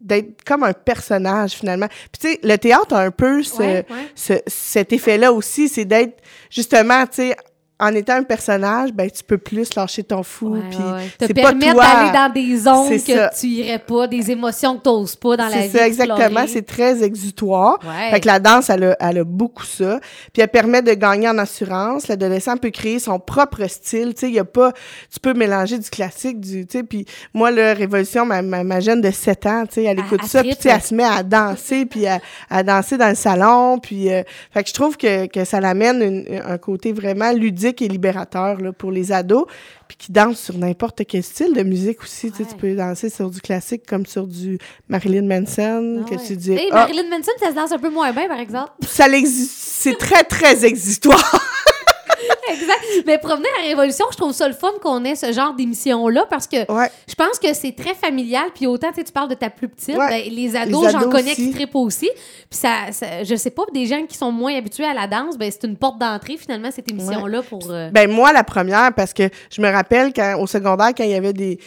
d'être 0.00 0.42
comme 0.44 0.62
un 0.62 0.72
personnage 0.72 1.52
finalement. 1.52 1.86
Puis 1.88 2.20
tu 2.20 2.28
sais, 2.32 2.40
le 2.42 2.56
théâtre 2.56 2.94
a 2.94 3.02
un 3.02 3.10
peu 3.10 3.42
ce, 3.42 3.58
Ouais, 3.58 3.86
ouais. 3.90 3.96
ce- 4.14 4.40
cet 4.46 4.94
effet-là 4.94 5.30
aussi, 5.30 5.68
c'est 5.68 5.84
d'être 5.84 6.22
justement, 6.48 7.04
tu 7.06 7.16
sais, 7.16 7.36
en 7.80 7.94
étant 7.94 8.14
un 8.14 8.22
personnage, 8.22 8.92
ben 8.92 9.10
tu 9.10 9.24
peux 9.24 9.38
plus 9.38 9.74
lâcher 9.74 10.02
ton 10.04 10.22
fou, 10.22 10.56
puis 10.68 10.78
ouais. 10.78 11.26
Te 11.28 11.32
permettre 11.32 11.76
d'aller 11.76 12.12
dans 12.12 12.32
des 12.32 12.56
zones 12.58 12.90
que 12.90 12.98
ça. 13.16 13.30
tu 13.30 13.46
irais 13.46 13.78
pas, 13.78 14.06
des 14.06 14.30
émotions 14.30 14.76
que 14.76 14.82
tu 14.82 14.88
n'oses 14.90 15.16
pas 15.16 15.36
dans 15.36 15.48
la 15.48 15.56
vie. 15.62 15.68
C'est 15.70 15.78
ça, 15.78 15.86
exactement. 15.86 16.44
C'est 16.46 16.66
très 16.66 17.02
exutoire. 17.02 17.78
Ouais. 17.82 18.10
Fait 18.10 18.20
que 18.20 18.26
la 18.26 18.38
danse, 18.38 18.68
elle 18.70 18.84
a, 18.84 18.96
elle 19.00 19.18
a 19.18 19.24
beaucoup 19.24 19.64
ça. 19.64 19.98
Puis 20.32 20.42
elle 20.42 20.48
permet 20.48 20.82
de 20.82 20.92
gagner 20.94 21.28
en 21.28 21.38
assurance. 21.38 22.08
L'adolescent 22.08 22.56
peut 22.56 22.70
créer 22.70 22.98
son 22.98 23.18
propre 23.18 23.66
style. 23.68 24.14
Tu 24.14 24.20
sais, 24.20 24.28
il 24.28 24.34
y 24.34 24.38
a 24.38 24.44
pas... 24.44 24.72
Tu 25.12 25.18
peux 25.20 25.32
mélanger 25.32 25.78
du 25.78 25.88
classique, 25.88 26.40
du... 26.40 26.66
Tu 26.66 26.78
sais, 26.78 26.84
puis 26.84 27.06
moi, 27.32 27.50
là, 27.50 27.72
Révolution, 27.74 28.26
ma, 28.26 28.42
ma, 28.42 28.62
ma 28.64 28.80
jeune 28.80 29.00
de 29.00 29.10
7 29.10 29.46
ans, 29.46 29.64
tu 29.66 29.74
sais, 29.76 29.84
elle 29.84 29.98
Elle- 29.98 30.04
écoute 30.04 30.20
elle 30.22 30.28
ça, 30.28 30.42
puis 30.42 30.56
elle 30.64 30.80
se 30.82 30.94
met 30.94 31.04
à 31.04 31.22
danser, 31.22 31.86
puis 31.86 32.06
à, 32.06 32.18
à 32.50 32.62
danser 32.62 32.96
dans 32.98 33.08
le 33.08 33.14
salon. 33.14 33.78
Puis... 33.78 34.12
euh, 34.12 34.22
fait 34.52 34.62
que 34.64 34.68
je 34.68 34.74
trouve 34.74 34.96
que, 34.96 35.26
que 35.26 35.44
ça 35.44 35.60
l'amène 35.60 36.24
un 36.44 36.58
côté 36.58 36.92
vraiment 36.92 37.30
ludique 37.32 37.69
et 37.78 37.88
libérateur, 37.88 38.60
là, 38.60 38.72
pour 38.72 38.90
les 38.90 39.12
ados. 39.12 39.44
Puis 39.88 39.96
qui 39.96 40.12
dansent 40.12 40.38
sur 40.40 40.56
n'importe 40.56 41.02
quel 41.06 41.22
style 41.22 41.52
de 41.52 41.62
musique 41.62 42.02
aussi. 42.02 42.30
Tu 42.30 42.38
sais, 42.38 42.42
Ouais. 42.44 42.48
tu 42.50 42.56
peux 42.56 42.74
danser 42.74 43.10
sur 43.10 43.28
du 43.30 43.40
classique 43.40 43.82
comme 43.88 44.06
sur 44.06 44.26
du 44.26 44.58
Marilyn 44.88 45.22
Manson, 45.26 46.02
Ah 46.04 46.08
que 46.08 46.14
ouais. 46.16 46.22
tu 46.26 46.36
dis... 46.36 46.52
Hey, 46.52 46.68
Ah, 46.70 46.76
Marilyn 46.76 47.08
Manson, 47.10 47.32
ça 47.40 47.50
se 47.50 47.54
danse 47.54 47.72
un 47.72 47.78
peu 47.78 47.90
moins 47.90 48.12
bien, 48.12 48.28
par 48.28 48.38
exemple. 48.38 48.70
ça 48.86 49.08
l'existe. 49.08 49.50
C'est 49.58 49.96
très, 49.98 50.22
très 50.24 50.64
existtoire. 50.64 51.40
exact. 52.60 52.84
Mais 53.06 53.18
provenir 53.18 53.48
à 53.62 53.66
Révolution, 53.68 54.04
je 54.10 54.16
trouve 54.16 54.32
ça 54.32 54.46
le 54.48 54.54
fun 54.54 54.70
qu'on 54.82 55.04
ait 55.04 55.14
ce 55.14 55.32
genre 55.32 55.54
d'émission-là 55.54 56.26
parce 56.30 56.46
que 56.46 56.70
Ouais. 56.72 56.90
je 57.08 57.14
pense 57.14 57.38
que 57.38 57.52
c'est 57.54 57.72
très 57.74 57.94
familial. 57.94 58.46
Puis 58.54 58.66
autant, 58.66 58.88
tu 58.92 59.02
parles 59.12 59.28
de 59.28 59.34
ta 59.34 59.50
plus 59.50 59.68
petite, 59.68 59.96
Ouais. 59.96 60.08
ben, 60.24 60.32
les 60.32 60.56
ados, 60.56 60.90
j'en 60.92 61.08
connais 61.08 61.34
qui 61.34 61.50
trippent 61.52 61.74
aussi. 61.76 62.10
Puis 62.48 62.58
ça, 62.58 62.90
ça- 62.92 63.24
je 63.24 63.34
sais 63.34 63.50
pas, 63.50 63.62
des 63.72 63.86
gens 63.86 64.04
qui 64.06 64.16
sont 64.16 64.32
moins 64.32 64.54
habitués 64.56 64.84
à 64.84 64.94
la 64.94 65.06
danse, 65.06 65.36
ben, 65.38 65.50
c'est 65.50 65.66
une 65.66 65.76
porte 65.76 65.98
d'entrée 65.98 66.36
finalement, 66.36 66.70
cette 66.70 66.90
émission-là 66.90 67.42
pour. 67.42 67.70
euh, 67.70 67.90
Ben, 67.90 68.10
moi, 68.10 68.32
la 68.32 68.44
première, 68.44 68.92
parce 68.94 69.12
que 69.12 69.28
je 69.50 69.60
me 69.62 69.70
rappelle 69.70 70.12
quand, 70.12 70.36
au 70.40 70.46
secondaire, 70.46 70.90
quand 70.96 71.04
il 71.04 71.10
y 71.10 71.14
avait 71.14 71.32
des, 71.32 71.58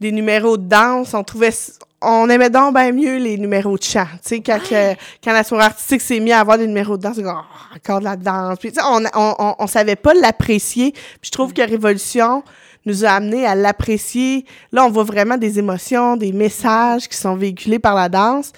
des 0.00 0.12
numéros 0.12 0.56
de 0.56 0.66
danse, 0.68 1.14
on 1.14 1.24
trouvait, 1.24 1.50
on 2.00 2.28
aimait 2.30 2.50
donc 2.50 2.74
bien 2.74 2.92
mieux 2.92 3.16
les 3.18 3.36
numéros 3.38 3.76
de 3.76 3.82
chant. 3.82 4.06
Tu 4.22 4.28
sais, 4.28 4.40
quand, 4.40 4.58
que- 4.60 4.94
quand 5.22 5.32
la 5.32 5.42
soirée 5.44 5.64
artistique 5.64 6.00
s'est 6.00 6.20
mise 6.20 6.32
à 6.32 6.40
avoir 6.40 6.56
des 6.58 6.66
numéros 6.66 6.96
de 6.96 7.02
danse, 7.02 7.18
Oh, 7.24 7.30
encore 7.76 7.98
de 8.00 8.04
la 8.04 8.16
danse. 8.16 8.58
Puis, 8.58 8.70
tu 8.70 8.76
sais, 8.76 8.86
on, 8.86 9.02
on, 9.14 9.34
on, 9.38 9.54
on 9.58 9.66
savait 9.66 9.96
pas 9.96 10.14
l'apprécier. 10.14 10.92
Puis 10.92 11.02
je 11.24 11.30
trouve 11.30 11.52
que 11.52 11.62
Révolution 11.62 12.42
nous 12.86 13.04
a 13.04 13.08
amené 13.10 13.44
à 13.46 13.54
l'apprécier. 13.54 14.44
Là, 14.72 14.84
on 14.86 14.90
voit 14.90 15.04
vraiment 15.04 15.36
des 15.36 15.58
émotions, 15.58 16.16
des 16.16 16.32
messages 16.32 17.08
qui 17.08 17.16
sont 17.16 17.34
véhiculés 17.34 17.78
par 17.80 17.94
la 17.94 18.08
danse. 18.08 18.52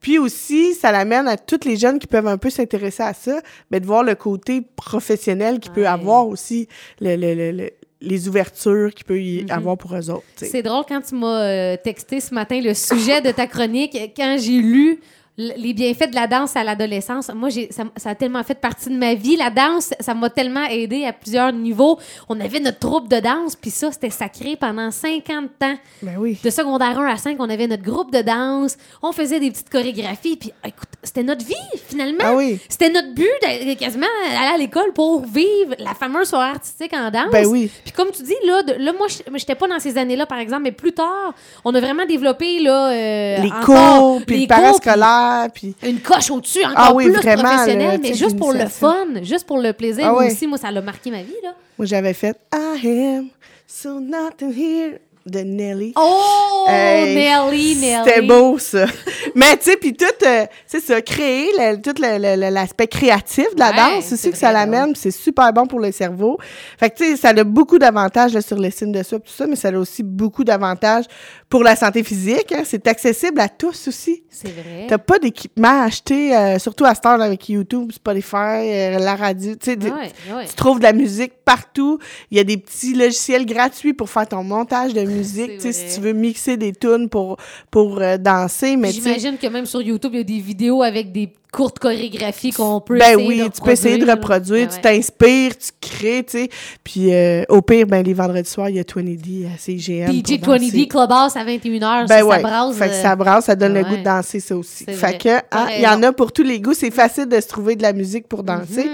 Puis 0.00 0.18
aussi, 0.18 0.74
ça 0.74 0.92
l'amène 0.92 1.26
à 1.26 1.36
toutes 1.36 1.64
les 1.64 1.76
jeunes 1.76 1.98
qui 1.98 2.06
peuvent 2.06 2.28
un 2.28 2.38
peu 2.38 2.48
s'intéresser 2.50 3.02
à 3.02 3.12
ça, 3.12 3.40
mais 3.72 3.80
de 3.80 3.86
voir 3.86 4.04
le 4.04 4.14
côté 4.14 4.62
professionnel 4.76 5.58
qu'il 5.58 5.72
peut 5.72 5.88
avoir 5.88 6.28
aussi, 6.28 6.68
le, 7.00 7.16
le- 7.16 7.34
le- 7.34 7.50
le- 7.50 7.70
les 8.00 8.28
ouvertures 8.28 8.92
qu'il 8.94 9.04
peut 9.06 9.20
y 9.20 9.42
Mhm. 9.42 9.50
avoir 9.50 9.76
pour 9.78 9.94
eux 9.96 10.10
autres. 10.10 10.22
C'est 10.36 10.62
drôle 10.62 10.84
quand 10.88 11.00
tu 11.00 11.14
m'as 11.14 11.42
euh, 11.42 11.76
texté 11.82 12.20
ce 12.20 12.34
matin 12.34 12.60
le 12.60 12.74
sujet 12.74 13.20
de 13.20 13.30
ta 13.30 13.46
chronique. 13.46 13.96
Quand 14.16 14.36
j'ai 14.38 14.58
lu 14.60 15.00
les 15.38 15.74
bienfaits 15.74 16.10
de 16.10 16.14
la 16.14 16.26
danse 16.26 16.56
à 16.56 16.64
l'adolescence, 16.64 17.30
moi, 17.34 17.50
j'ai, 17.50 17.70
ça, 17.70 17.84
ça 17.96 18.10
a 18.10 18.14
tellement 18.14 18.42
fait 18.42 18.54
partie 18.54 18.88
de 18.88 18.96
ma 18.96 19.14
vie. 19.14 19.36
La 19.36 19.50
danse, 19.50 19.92
ça 20.00 20.14
m'a 20.14 20.30
tellement 20.30 20.64
aidé 20.64 21.04
à 21.04 21.12
plusieurs 21.12 21.52
niveaux. 21.52 21.98
On 22.28 22.40
avait 22.40 22.60
notre 22.60 22.78
troupe 22.78 23.08
de 23.08 23.20
danse, 23.20 23.54
puis 23.54 23.70
ça, 23.70 23.92
c'était 23.92 24.10
sacré 24.10 24.56
pendant 24.56 24.90
50 24.90 25.44
ans. 25.62 25.76
Ben 26.02 26.14
oui. 26.18 26.38
De 26.42 26.48
secondaire 26.48 26.98
1 26.98 27.06
à 27.06 27.16
5, 27.18 27.36
on 27.38 27.50
avait 27.50 27.66
notre 27.66 27.82
groupe 27.82 28.12
de 28.12 28.22
danse. 28.22 28.78
On 29.02 29.12
faisait 29.12 29.38
des 29.38 29.50
petites 29.50 29.68
chorégraphies, 29.68 30.36
puis 30.36 30.52
écoute, 30.64 30.88
c'était 31.02 31.22
notre 31.22 31.44
vie, 31.44 31.54
finalement. 31.86 32.24
Ah 32.24 32.34
oui. 32.34 32.58
C'était 32.68 32.90
notre 32.90 33.12
but, 33.12 33.26
de, 33.42 33.74
quasiment, 33.74 34.06
aller 34.30 34.54
à 34.54 34.56
l'école 34.56 34.92
pour 34.94 35.26
vivre 35.26 35.74
la 35.78 35.94
fameuse 35.94 36.28
soirée 36.28 36.50
artistique 36.52 36.94
en 36.94 37.10
danse. 37.10 37.30
Ben 37.30 37.46
oui. 37.46 37.70
Puis 37.84 37.92
comme 37.92 38.10
tu 38.10 38.22
dis, 38.22 38.34
là, 38.46 38.62
de- 38.62 38.82
là 38.82 38.92
moi, 38.96 39.06
je 39.08 39.16
j'étais 39.36 39.54
pas 39.54 39.68
dans 39.68 39.78
ces 39.78 39.98
années-là, 39.98 40.24
par 40.24 40.38
exemple, 40.38 40.62
mais 40.62 40.72
plus 40.72 40.92
tard, 40.92 41.34
on 41.64 41.74
a 41.74 41.80
vraiment 41.80 42.06
développé 42.06 42.58
là, 42.60 42.90
euh, 42.90 43.36
Les 43.42 43.50
encore 43.52 43.98
cours, 43.98 44.22
puis 44.26 44.36
les 44.36 44.42
le 44.42 44.48
parascolaire, 44.48 45.25
puis 45.52 45.74
une 45.82 46.00
coche 46.00 46.30
au-dessus, 46.30 46.64
encore 46.64 46.74
Ah 46.76 46.92
oui, 46.94 47.04
plus 47.04 47.14
vraiment, 47.14 47.42
professionnelle, 47.42 48.00
mais 48.02 48.14
juste 48.14 48.36
pour 48.38 48.52
le 48.52 48.66
fun, 48.66 49.22
juste 49.22 49.46
pour 49.46 49.58
le 49.58 49.72
plaisir. 49.72 50.06
Ah 50.06 50.12
moi 50.12 50.26
aussi, 50.26 50.46
moi, 50.46 50.58
ça 50.58 50.70
l'a 50.70 50.80
marqué 50.80 51.10
ma 51.10 51.22
vie, 51.22 51.34
là. 51.42 51.54
Moi, 51.78 51.86
j'avais 51.86 52.14
fait 52.14 52.36
«I 52.54 52.88
am 52.88 53.28
so 53.66 54.00
nothing 54.00 54.52
here» 54.52 54.98
de 55.26 55.40
Nelly. 55.40 55.92
Oh, 55.96 56.64
Nelly, 56.68 57.76
Nelly. 57.76 57.96
C'était 58.04 58.22
beau, 58.22 58.58
ça. 58.58 58.86
Mais, 59.34 59.56
tu 59.56 59.70
sais, 59.70 59.76
puis 59.76 59.94
tout, 59.94 60.04
euh, 60.24 60.46
c'est 60.66 60.80
ça, 60.80 61.00
créer 61.02 61.50
le- 61.58 61.76
tout 61.80 61.94
l'aspect 62.00 62.86
créatif 62.86 63.46
de 63.54 63.58
la 63.60 63.70
Ouais, 63.70 63.76
danse 63.76 64.04
c'est 64.04 64.14
aussi 64.14 64.30
que 64.30 64.36
ça 64.38 64.52
l'amène, 64.52 64.94
c'est 64.94 65.10
super 65.10 65.52
bon 65.52 65.66
pour 65.66 65.80
le 65.80 65.92
cerveau. 65.92 66.38
Fait 66.78 66.90
que, 66.90 66.96
tu 66.96 67.04
sais, 67.10 67.16
ça 67.16 67.28
a 67.30 67.44
beaucoup 67.44 67.78
d'avantages 67.78 68.38
sur 68.40 68.56
l'estime 68.58 68.92
de 68.92 69.02
soi, 69.02 69.18
tout 69.18 69.32
ça, 69.32 69.46
mais 69.46 69.56
ça 69.56 69.68
a 69.68 69.72
aussi 69.78 70.02
beaucoup 70.02 70.44
d'avantages 70.44 71.04
pour 71.48 71.62
la 71.62 71.76
santé 71.76 72.02
physique. 72.02 72.52
hein. 72.52 72.62
C'est 72.64 72.86
accessible 72.86 73.40
à 73.40 73.48
tous 73.48 73.88
aussi. 73.88 74.22
C'est 74.30 74.48
vrai. 74.52 74.86
T'as 74.88 74.98
pas 74.98 75.18
d'équipement 75.18 75.82
à 75.82 75.84
acheter, 75.84 76.36
euh, 76.36 76.58
surtout 76.58 76.84
à 76.84 76.94
cette 76.94 77.06
heure 77.06 77.20
avec 77.20 77.48
YouTube, 77.48 77.90
Spotify, 77.92 78.36
euh, 78.36 78.98
la 78.98 79.16
radio. 79.16 79.52
Tu 79.54 79.58
sais, 79.70 79.76
des- 79.76 79.88
Ouais, 79.90 80.12
ouais. 80.34 80.46
tu 80.48 80.54
trouves 80.54 80.78
de 80.78 80.84
la 80.84 80.92
musique 80.92 81.32
partout. 81.44 81.98
Il 82.30 82.36
y 82.36 82.40
a 82.40 82.44
des 82.44 82.56
petits 82.56 82.94
logiciels 82.94 83.46
gratuits 83.46 83.92
pour 83.94 84.08
faire 84.10 84.26
ton 84.28 84.42
montage 84.44 84.92
de 84.94 85.00
musique. 85.02 85.15
Tu 85.22 85.60
sais, 85.60 85.72
si 85.72 85.94
tu 85.94 86.00
veux 86.00 86.12
mixer 86.12 86.56
des 86.56 86.72
tunes 86.72 87.08
pour, 87.08 87.36
pour 87.70 88.00
euh, 88.00 88.16
danser, 88.16 88.76
mais 88.76 88.92
J'imagine 88.92 89.36
que 89.38 89.46
même 89.46 89.66
sur 89.66 89.82
YouTube, 89.82 90.12
il 90.14 90.18
y 90.18 90.20
a 90.20 90.24
des 90.24 90.40
vidéos 90.40 90.82
avec 90.82 91.12
des 91.12 91.32
courtes 91.52 91.78
chorégraphies 91.78 92.50
qu'on 92.50 92.80
peut 92.80 92.98
ben 92.98 93.18
essayer 93.18 93.26
oui, 93.26 93.38
de 93.38 93.48
tu 93.48 93.62
peux 93.62 93.70
essayer 93.70 93.96
de 93.96 94.10
reproduire, 94.10 94.66
là. 94.66 94.66
tu 94.66 94.74
ouais. 94.74 94.82
t'inspires, 94.82 95.56
tu 95.56 95.70
crées, 95.80 96.24
tu 96.24 96.38
sais. 96.38 96.48
Puis 96.84 97.14
euh, 97.14 97.44
au 97.48 97.62
pire, 97.62 97.86
ben 97.86 98.04
les 98.04 98.12
vendredis 98.12 98.50
soirs, 98.50 98.68
il 98.68 98.76
y 98.76 98.78
a 98.78 98.82
20D 98.82 99.46
à 99.46 99.56
CGM. 99.56 100.12
DJ 100.12 100.38
pour 100.38 100.54
danser. 100.54 100.66
20D 100.66 100.88
Clubhouse 100.88 101.36
à 101.36 101.44
21h, 101.44 102.08
Ben 102.08 102.18
ça, 102.18 102.26
ouais. 102.26 102.36
ça 102.36 102.42
brasse. 102.42 102.76
Fait 102.76 102.88
que 102.88 102.92
euh, 102.92 103.02
ça 103.02 103.16
brasse, 103.16 103.44
ça 103.46 103.56
donne 103.56 103.72
le 103.74 103.82
ouais. 103.82 103.88
goût 103.88 103.96
de 103.96 104.02
danser, 104.02 104.40
ça 104.40 104.56
aussi. 104.56 104.84
Fait 104.84 104.92
vrai. 104.92 105.18
que, 105.18 105.36
hein, 105.52 105.68
il 105.76 105.82
y 105.82 105.86
en 105.86 106.02
a 106.02 106.12
pour 106.12 106.32
tous 106.32 106.42
les 106.42 106.60
goûts. 106.60 106.74
C'est 106.74 106.90
facile 106.90 107.26
de 107.26 107.40
se 107.40 107.48
trouver 107.48 107.74
de 107.74 107.82
la 107.82 107.92
musique 107.92 108.28
pour 108.28 108.42
danser. 108.42 108.84
Mhm. 108.84 108.90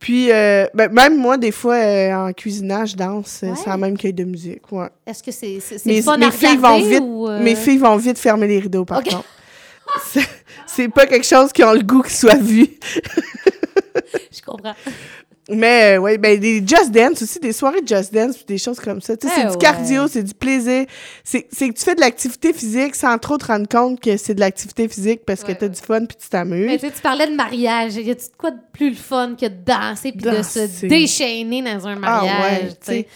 Puis, 0.00 0.32
euh, 0.32 0.66
ben, 0.74 0.90
même 0.90 1.16
moi, 1.18 1.36
des 1.36 1.52
fois, 1.52 1.74
euh, 1.76 2.12
en 2.28 2.32
cuisinant, 2.32 2.86
je 2.86 2.96
danse 2.96 3.42
euh, 3.44 3.50
Ouais. 3.50 3.56
sans 3.56 3.76
même 3.78 3.96
ait 4.02 4.12
de 4.12 4.24
musique. 4.24 4.72
Ouais. 4.72 4.88
Est-ce 5.06 5.22
que 5.22 5.30
c'est 5.30 5.60
c'est- 5.60 5.76
c'est 5.78 5.86
Mes, 5.88 6.00
mes 6.26 6.30
filles 6.32 6.56
vont 6.56 6.74
regarder 6.74 6.88
vite, 6.88 7.00
ou, 7.02 7.28
euh, 7.28 7.40
mes 7.42 7.54
filles 7.54 7.76
vont 7.78 7.96
vite 7.96 8.18
fermer 8.18 8.46
les 8.48 8.58
rideaux, 8.60 8.84
par 8.86 8.98
Ok. 9.00 9.10
contre. 9.10 9.24
C'est- 10.12 10.28
C'est 10.66 10.88
pas 10.88 11.04
quelque 11.06 11.26
chose 11.26 11.52
qui 11.52 11.62
ont 11.64 11.72
le 11.72 11.82
goût 11.82 12.00
qu'il 12.02 12.14
soit 12.14 12.36
vu. 12.40 12.66
Je 14.32 14.40
comprends. 14.46 14.74
Mais 15.52 15.98
ouais, 15.98 16.16
ben 16.18 16.38
des 16.38 16.58
Just 16.66 16.90
Dance 16.90 17.22
aussi, 17.22 17.38
des 17.40 17.52
soirées 17.52 17.80
de 17.82 17.88
Just 17.88 18.12
Dance, 18.14 18.36
puis 18.36 18.44
des 18.46 18.58
choses 18.58 18.78
comme 18.78 19.00
ça. 19.00 19.16
Tu 19.16 19.26
sais, 19.26 19.34
Eh 19.36 19.40
c'est 19.42 19.50
du 19.50 19.56
cardio, 19.58 20.06
c'est 20.08 20.22
du 20.22 20.34
plaisir. 20.34 20.86
C'est 21.24 21.42
que 21.42 21.72
tu 21.72 21.84
fais 21.84 21.94
de 21.94 22.00
l'activité 22.00 22.52
physique 22.52 22.94
sans 22.94 23.18
trop 23.18 23.36
te 23.36 23.46
rendre 23.46 23.68
compte 23.68 24.00
que 24.00 24.16
c'est 24.16 24.34
de 24.34 24.40
l'activité 24.40 24.88
physique 24.88 25.22
parce 25.26 25.42
que 25.42 25.52
t'as 25.52 25.66
ouais. 25.66 25.68
du 25.70 25.80
fun 25.80 26.04
puis 26.06 26.16
tu 26.16 26.26
Mais 26.32 26.38
t'amuses. 26.38 26.72
tu 26.80 26.86
sais, 26.86 26.92
tu 26.92 27.00
parlais 27.02 27.26
de 27.26 27.34
mariage. 27.34 27.96
Y 27.96 28.10
a-tu 28.10 28.26
de 28.26 28.36
quoi 28.38 28.50
de 28.52 28.60
plus 28.72 28.90
le 28.90 28.96
fun 28.96 29.34
que 29.40 29.46
de 29.46 29.54
danser 29.64 30.12
puis 30.12 30.22
de 30.22 30.42
se 30.42 30.86
déchaîner 30.86 31.62
dans 31.62 31.86
un 31.86 31.96
mariage? 31.96 32.34
Ah 32.38 32.42
ouais, 32.42 32.68
tu 32.68 32.74
sais? 32.82 33.06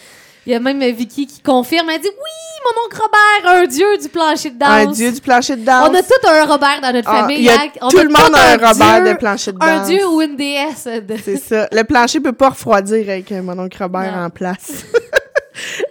Il 0.45 0.51
y 0.51 0.55
a 0.55 0.59
même 0.59 0.79
Vicky 0.91 1.25
qui 1.25 1.41
confirme. 1.41 1.89
Elle 1.89 2.01
dit 2.01 2.07
Oui, 2.07 2.63
mon 2.65 2.85
oncle 2.85 2.97
Robert, 3.01 3.61
un 3.61 3.65
dieu 3.65 3.97
du 4.01 4.09
plancher 4.09 4.51
de 4.51 4.59
danse. 4.59 4.69
Un 4.69 4.85
dieu 4.91 5.11
du 5.11 5.19
plancher 5.21 5.55
de 5.55 5.65
danse. 5.65 5.89
On 5.89 5.93
a 5.93 6.03
tout 6.03 6.27
un 6.27 6.45
Robert 6.45 6.81
dans 6.81 6.93
notre 6.93 7.09
Ah, 7.09 7.21
famille. 7.21 7.37
il 7.39 7.43
y 7.45 7.49
a- 7.49 7.53
hein. 7.55 7.67
On 7.81 7.89
tout 7.89 7.97
le 7.97 8.09
monde 8.09 8.35
a 8.35 8.51
un 8.53 8.57
Robert 8.71 9.01
dieu, 9.03 9.13
de 9.13 9.17
plancher 9.17 9.51
de 9.51 9.57
danse. 9.57 9.69
Un 9.69 9.85
dieu 9.85 10.07
ou 10.07 10.21
une 10.21 10.35
déesse. 10.35 10.85
de- 10.85 11.15
C'est 11.23 11.37
ça. 11.37 11.67
Le 11.71 11.83
plancher 11.83 12.19
peut 12.19 12.31
pas 12.33 12.49
refroidir 12.49 13.09
avec 13.09 13.31
euh, 13.31 13.41
mon 13.41 13.57
oncle 13.57 13.81
Robert 13.81 14.15
Non. 14.15 14.25
en 14.25 14.29
place. 14.29 14.71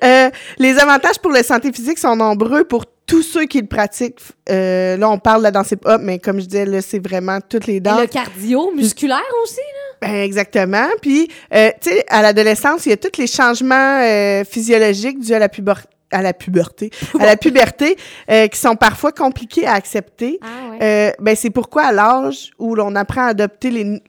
Euh, 0.04 0.28
les 0.58 0.78
avantages 0.78 1.18
pour 1.18 1.30
la 1.32 1.42
santé 1.42 1.72
physique 1.72 1.98
sont 1.98 2.14
nombreux 2.14 2.64
pour 2.64 2.84
tous 3.06 3.22
ceux 3.22 3.44
qui 3.46 3.62
le 3.62 3.66
pratiquent. 3.66 4.18
Euh, 4.50 4.98
là, 4.98 5.08
on 5.08 5.18
parle 5.18 5.38
de 5.38 5.44
la 5.44 5.50
danse 5.50 5.70
hip-hop, 5.70 6.00
mais 6.02 6.18
comme 6.18 6.38
je 6.38 6.44
disais, 6.44 6.66
là, 6.66 6.82
c'est 6.82 6.98
vraiment 6.98 7.38
toutes 7.40 7.66
les 7.66 7.76
Et 7.76 7.80
danses. 7.80 7.98
le 8.02 8.06
cardio 8.06 8.72
musculaire 8.76 9.22
aussi. 9.42 9.60
Ben, 10.00 10.14
exactement. 10.14 10.86
Puis, 11.02 11.28
euh, 11.54 11.70
tu 11.80 11.90
sais, 11.90 12.04
à 12.08 12.22
l'adolescence, 12.22 12.86
il 12.86 12.90
y 12.90 12.92
a 12.92 12.96
tous 12.96 13.18
les 13.18 13.26
changements 13.26 14.00
euh, 14.02 14.44
physiologiques 14.44 15.20
dus 15.20 15.32
à 15.32 15.38
la 15.38 15.48
puberté 15.48 15.88
à 16.14 16.22
la 16.22 16.32
puberté, 16.32 16.90
à 17.18 17.26
la 17.26 17.36
puberté, 17.36 17.96
euh, 18.30 18.46
qui 18.46 18.58
sont 18.58 18.76
parfois 18.76 19.10
compliqués 19.10 19.66
à 19.66 19.72
accepter. 19.72 20.38
Ah 20.42 20.70
ouais. 20.70 20.78
Euh, 20.80 21.10
ben, 21.18 21.34
c'est 21.34 21.50
pourquoi 21.50 21.86
à 21.86 21.92
l'âge 21.92 22.52
où 22.58 22.76
l'on 22.76 22.94
apprend 22.94 23.22
à 23.22 23.28
adopter 23.30 23.70
les, 23.70 24.00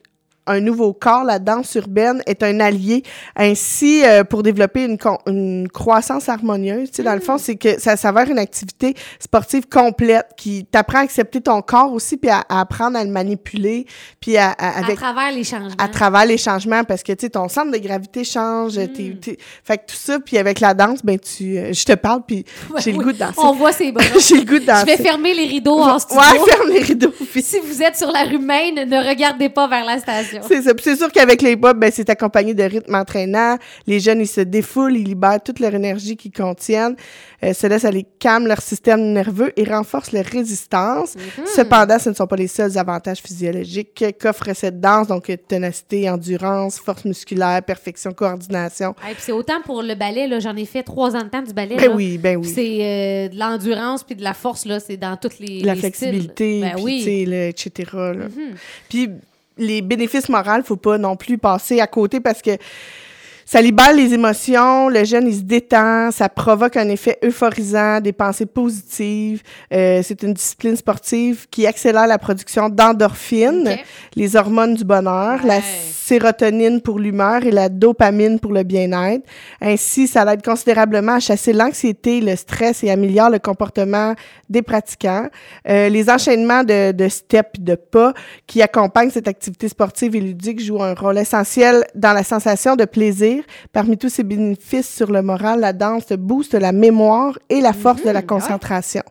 un 0.48 0.60
nouveau 0.60 0.94
corps, 0.94 1.24
la 1.24 1.40
danse 1.40 1.74
urbaine 1.76 2.22
est 2.28 2.44
un 2.44 2.60
allié. 2.60 3.04
Ainsi, 3.36 4.04
euh, 4.06 4.24
pour 4.24 4.44
développer 4.44 4.84
une, 4.86 4.98
une 5.28 5.68
croissance 5.70 6.30
harmonieuse, 6.30 6.90
tu 6.92 6.98
sais, 6.98 7.04
dans 7.04 7.14
le 7.14 7.20
fond, 7.20 7.38
c'est 7.38 7.56
que 7.56 7.80
ça 7.80 7.96
s'avère 7.98 8.30
une 8.30 8.40
activité 8.40 8.94
sportive 9.20 9.68
complète 9.68 10.28
qui 10.38 10.66
t'apprend 10.66 11.00
à 11.00 11.02
accepter 11.02 11.42
ton 11.42 11.62
corps 11.62 11.92
aussi, 11.92 12.18
puis 12.18 12.30
à, 12.30 12.44
à 12.50 12.62
apprendre 12.62 12.98
à 12.98 13.04
le 13.04 13.10
manipuler, 13.10 13.86
puis 14.20 14.38
à, 14.38 14.52
à- 14.52 14.78
à 14.80 14.80
avec 14.86 14.96
travers 14.98 15.32
les 15.32 15.44
changements. 15.44 15.76
à 15.78 15.88
travers 15.88 16.26
les 16.26 16.38
changements 16.38 16.84
parce 16.84 17.04
que 17.04 17.12
tu 17.14 17.26
sais 17.26 17.30
ton 17.30 17.48
centre 17.50 17.72
de 17.72 17.78
gravité 17.78 18.24
change 18.24 18.78
Mm. 18.78 18.88
t'es- 18.94 19.18
t'es- 19.22 19.38
fait 19.64 19.78
que 19.78 19.84
tout 19.88 19.96
ça 19.96 20.20
puis 20.20 20.38
avec 20.38 20.60
la 20.60 20.74
danse 20.74 21.00
ben 21.04 21.18
tu 21.20 21.58
euh, 21.58 21.74
je 21.74 21.84
te 21.86 21.94
parle 21.94 22.22
puis 22.28 22.46
Ouais, 22.74 22.82
j'ai 22.82 22.92
le 22.92 22.98
oui. 23.00 23.06
goût 23.06 23.12
de 23.12 23.18
danser 23.18 23.34
On 23.38 23.54
voit 23.54 23.72
ses 23.72 23.92
bras. 23.92 24.04
j'ai 24.20 24.38
le 24.38 24.46
goût 24.46 24.56
de 24.56 24.62
Je 24.62 24.66
danser 24.66 24.86
vais 24.86 24.98
fermer 24.98 25.34
les 25.34 25.46
rideaux 25.46 25.80
en 25.80 26.00
studio. 26.00 26.22
ouais 26.22 26.40
ferme 26.52 26.70
les 26.70 26.80
rideaux 26.82 27.14
puis 27.32 27.42
Si 27.42 27.60
vous 27.60 27.82
êtes 27.82 27.96
sur 27.98 28.12
la 28.12 28.24
rue 28.24 28.38
Maine, 28.40 28.76
ne 28.88 29.08
regardez 29.08 29.50
pas 29.50 29.68
vers 29.68 29.86
la 29.86 30.00
station. 30.00 30.35
C'est 30.48 30.62
ça. 30.62 30.74
Puis 30.74 30.84
c'est 30.84 30.96
sûr 30.96 31.12
qu'avec 31.12 31.42
les 31.42 31.58
pop, 31.58 31.78
ben, 31.78 31.92
c'est 31.94 32.10
accompagné 32.10 32.54
de 32.54 32.64
rythmes 32.64 32.96
entraînants. 32.96 33.58
Les 33.88 34.00
jeunes, 34.00 34.22
ils 34.22 34.28
se 34.28 34.42
défoulent, 34.42 34.96
ils 34.98 35.04
libèrent 35.04 35.42
toute 35.44 35.60
leur 35.60 35.74
énergie 35.74 36.16
qu'ils 36.16 36.32
contiennent. 36.32 36.96
Euh, 37.44 37.54
cela, 37.54 37.80
ça 37.80 37.92
les 37.92 38.06
calme 38.20 38.48
leur 38.48 38.62
système 38.62 39.02
nerveux 39.14 39.52
et 39.56 39.64
renforce 39.64 40.12
leur 40.12 40.26
résistance. 40.26 41.16
Mhm. 41.16 41.46
Cependant, 41.46 42.00
ce 42.00 42.10
ne 42.10 42.16
sont 42.16 42.28
pas 42.28 42.36
les 42.36 42.48
seuls 42.48 42.78
avantages 42.78 43.20
physiologiques 43.20 44.04
qu'offre 44.20 44.54
cette 44.54 44.80
danse. 44.80 45.08
Donc, 45.08 45.32
ténacité, 45.48 46.10
endurance, 46.10 46.80
force 46.80 47.06
musculaire, 47.06 47.62
perfection, 47.64 48.12
coordination. 48.14 48.96
Et 49.10 49.14
puis 49.14 49.24
c'est 49.26 49.32
autant 49.32 49.62
pour 49.64 49.82
le 49.82 49.96
ballet, 49.96 50.28
là, 50.28 50.40
j'en 50.40 50.56
ai 50.56 50.66
fait 50.66 50.84
trois 50.84 51.16
ans 51.16 51.24
de 51.24 51.30
temps 51.30 51.42
du 51.42 51.54
ballet. 51.54 51.76
Ben 51.76 51.90
là. 51.90 51.96
oui, 51.96 52.18
ben 52.18 52.40
Puis 52.42 52.50
oui. 52.50 52.56
C'est 52.56 52.84
euh, 52.84 53.30
de 53.30 53.40
l'endurance 53.40 54.04
puis 54.04 54.16
de 54.16 54.24
la 54.24 54.34
force, 54.34 54.66
là, 54.66 54.80
c'est 54.80 54.98
dans 54.98 55.18
toutes 55.18 55.40
les. 55.40 55.62
la 55.62 55.74
les 55.74 55.80
flexibilité. 55.80 56.62
Ben 56.62 56.76
oui. 56.80 57.26
le 57.28 57.48
etc. 57.48 57.92
là. 57.94 58.14
Mhm. 58.14 58.56
Puis 58.90 59.10
les 59.58 59.82
bénéfices 59.82 60.30
moraux, 60.30 60.64
faut 60.64 60.76
pas 60.76 60.98
non 60.98 61.16
plus 61.16 61.38
passer 61.38 61.80
à 61.80 61.88
côté 61.88 62.20
parce 62.20 62.42
que 62.42 62.52
ça 63.46 63.62
libère 63.62 63.94
les 63.94 64.12
émotions, 64.12 64.90
le 64.90 65.04
jeune 65.04 65.28
il 65.28 65.36
se 65.36 65.42
détend, 65.42 66.10
ça 66.10 66.30
provoque 66.30 66.78
un 66.78 66.90
effet 66.90 67.20
euphorisant, 67.24 68.02
des 68.02 68.12
pensées 68.12 68.48
positives. 68.48 69.44
Euh, 69.72 70.02
c'est 70.04 70.24
une 70.24 70.34
discipline 70.34 70.76
sportive 70.76 71.46
qui 71.52 71.68
accélère 71.68 72.08
la 72.08 72.18
production 72.18 72.70
d'endorphines, 72.70 73.78
les 74.16 74.36
hormones 74.36 74.74
du 74.74 74.84
bonheur, 74.84 75.46
la 75.46 75.62
sérotonine 75.62 76.82
pour 76.82 77.00
l'humeur 77.00 77.46
et 77.46 77.52
la 77.52 77.70
dopamine 77.70 78.40
pour 78.40 78.52
le 78.52 78.64
bien-être. 78.64 79.24
Ainsi, 79.62 80.08
ça 80.08 80.32
aide 80.32 80.44
considérablement 80.44 81.14
à 81.14 81.20
chasser 81.20 81.54
l'anxiété, 81.54 82.22
le 82.22 82.36
stress 82.36 82.84
et 82.84 82.92
améliore 82.92 83.30
le 83.30 83.40
comportement 83.40 84.14
des 84.50 84.62
pratiquants. 84.62 85.28
Euh, 85.68 85.90
les 85.90 86.10
enchaînements 86.10 86.64
de, 86.64 86.92
de 86.92 87.08
steps 87.10 87.60
et 87.60 87.62
de 87.62 87.76
pas 87.76 88.14
qui 88.46 88.62
accompagnent 88.62 89.10
cette 89.10 89.28
activité 89.28 89.68
sportive 89.68 90.16
et 90.16 90.20
ludique 90.20 90.64
jouent 90.64 90.84
un 90.84 90.94
rôle 90.94 91.18
essentiel 91.18 91.86
dans 91.96 92.14
la 92.14 92.24
sensation 92.24 92.76
de 92.76 92.86
plaisir. 92.86 93.35
Parmi 93.74 93.98
tous 93.98 94.10
ces 94.10 94.24
bénéfices 94.24 94.94
sur 94.94 95.12
le 95.12 95.22
moral, 95.22 95.60
la 95.60 95.74
danse 95.74 96.08
booste 96.12 96.54
la 96.54 96.72
mémoire 96.72 97.38
et 97.50 97.62
la 97.62 97.74
force 97.74 98.04
de 98.04 98.10
la 98.10 98.22
concentration. 98.22 99.02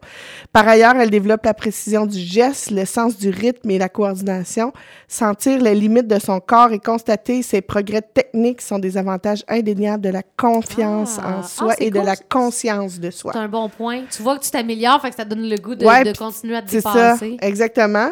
Par 0.52 0.66
ailleurs, 0.68 0.96
elle 0.96 1.10
développe 1.10 1.44
la 1.44 1.54
précision 1.54 2.06
du 2.06 2.18
geste, 2.18 2.70
le 2.70 2.84
sens 2.84 3.16
du 3.18 3.30
rythme 3.30 3.70
et 3.70 3.78
la 3.78 3.88
coordination. 3.88 4.72
Sentir 5.08 5.60
les 5.60 5.74
limites 5.74 6.06
de 6.08 6.18
son 6.18 6.40
corps 6.40 6.72
et 6.72 6.78
constater 6.78 7.42
ses 7.42 7.60
progrès 7.60 8.02
techniques 8.02 8.60
sont 8.60 8.78
des 8.78 8.96
avantages 8.96 9.44
indéniables 9.48 10.02
de 10.02 10.08
la 10.10 10.22
confiance 10.36 11.18
Ah. 11.22 11.28
en 11.36 11.40
Ah, 11.40 11.42
soi 11.42 11.74
c'est 11.78 11.84
et 11.86 11.90
de 11.90 12.00
la 12.00 12.16
conscience 12.16 12.98
de 13.00 13.10
soi. 13.10 13.32
C'est 13.34 13.38
un 13.40 13.48
bon 13.48 13.68
point. 13.68 14.02
Tu 14.10 14.22
vois 14.22 14.38
que 14.38 14.44
tu 14.44 14.50
t'améliores, 14.50 15.00
fait 15.00 15.10
que 15.10 15.16
ça 15.16 15.24
donne 15.24 15.48
le 15.48 15.56
goût 15.56 15.74
de, 15.74 15.84
Ouais, 15.84 16.04
de 16.04 16.10
puis 16.10 16.18
continuer 16.18 16.56
à 16.56 16.62
te 16.62 16.70
C'est 16.70 16.80
ça, 16.80 16.92
dépasser. 17.14 17.36
exactement. 17.42 18.10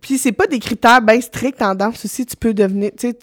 Puis 0.00 0.16
c'est 0.18 0.32
pas 0.32 0.46
des 0.46 0.58
critères 0.60 1.02
bien 1.02 1.20
stricts 1.20 1.60
en 1.60 1.74
danse 1.74 2.04
aussi. 2.04 2.24
Tu 2.24 2.36
peux 2.36 2.54
devenir, 2.54 2.90
tu 2.96 3.08
sais, 3.08 3.18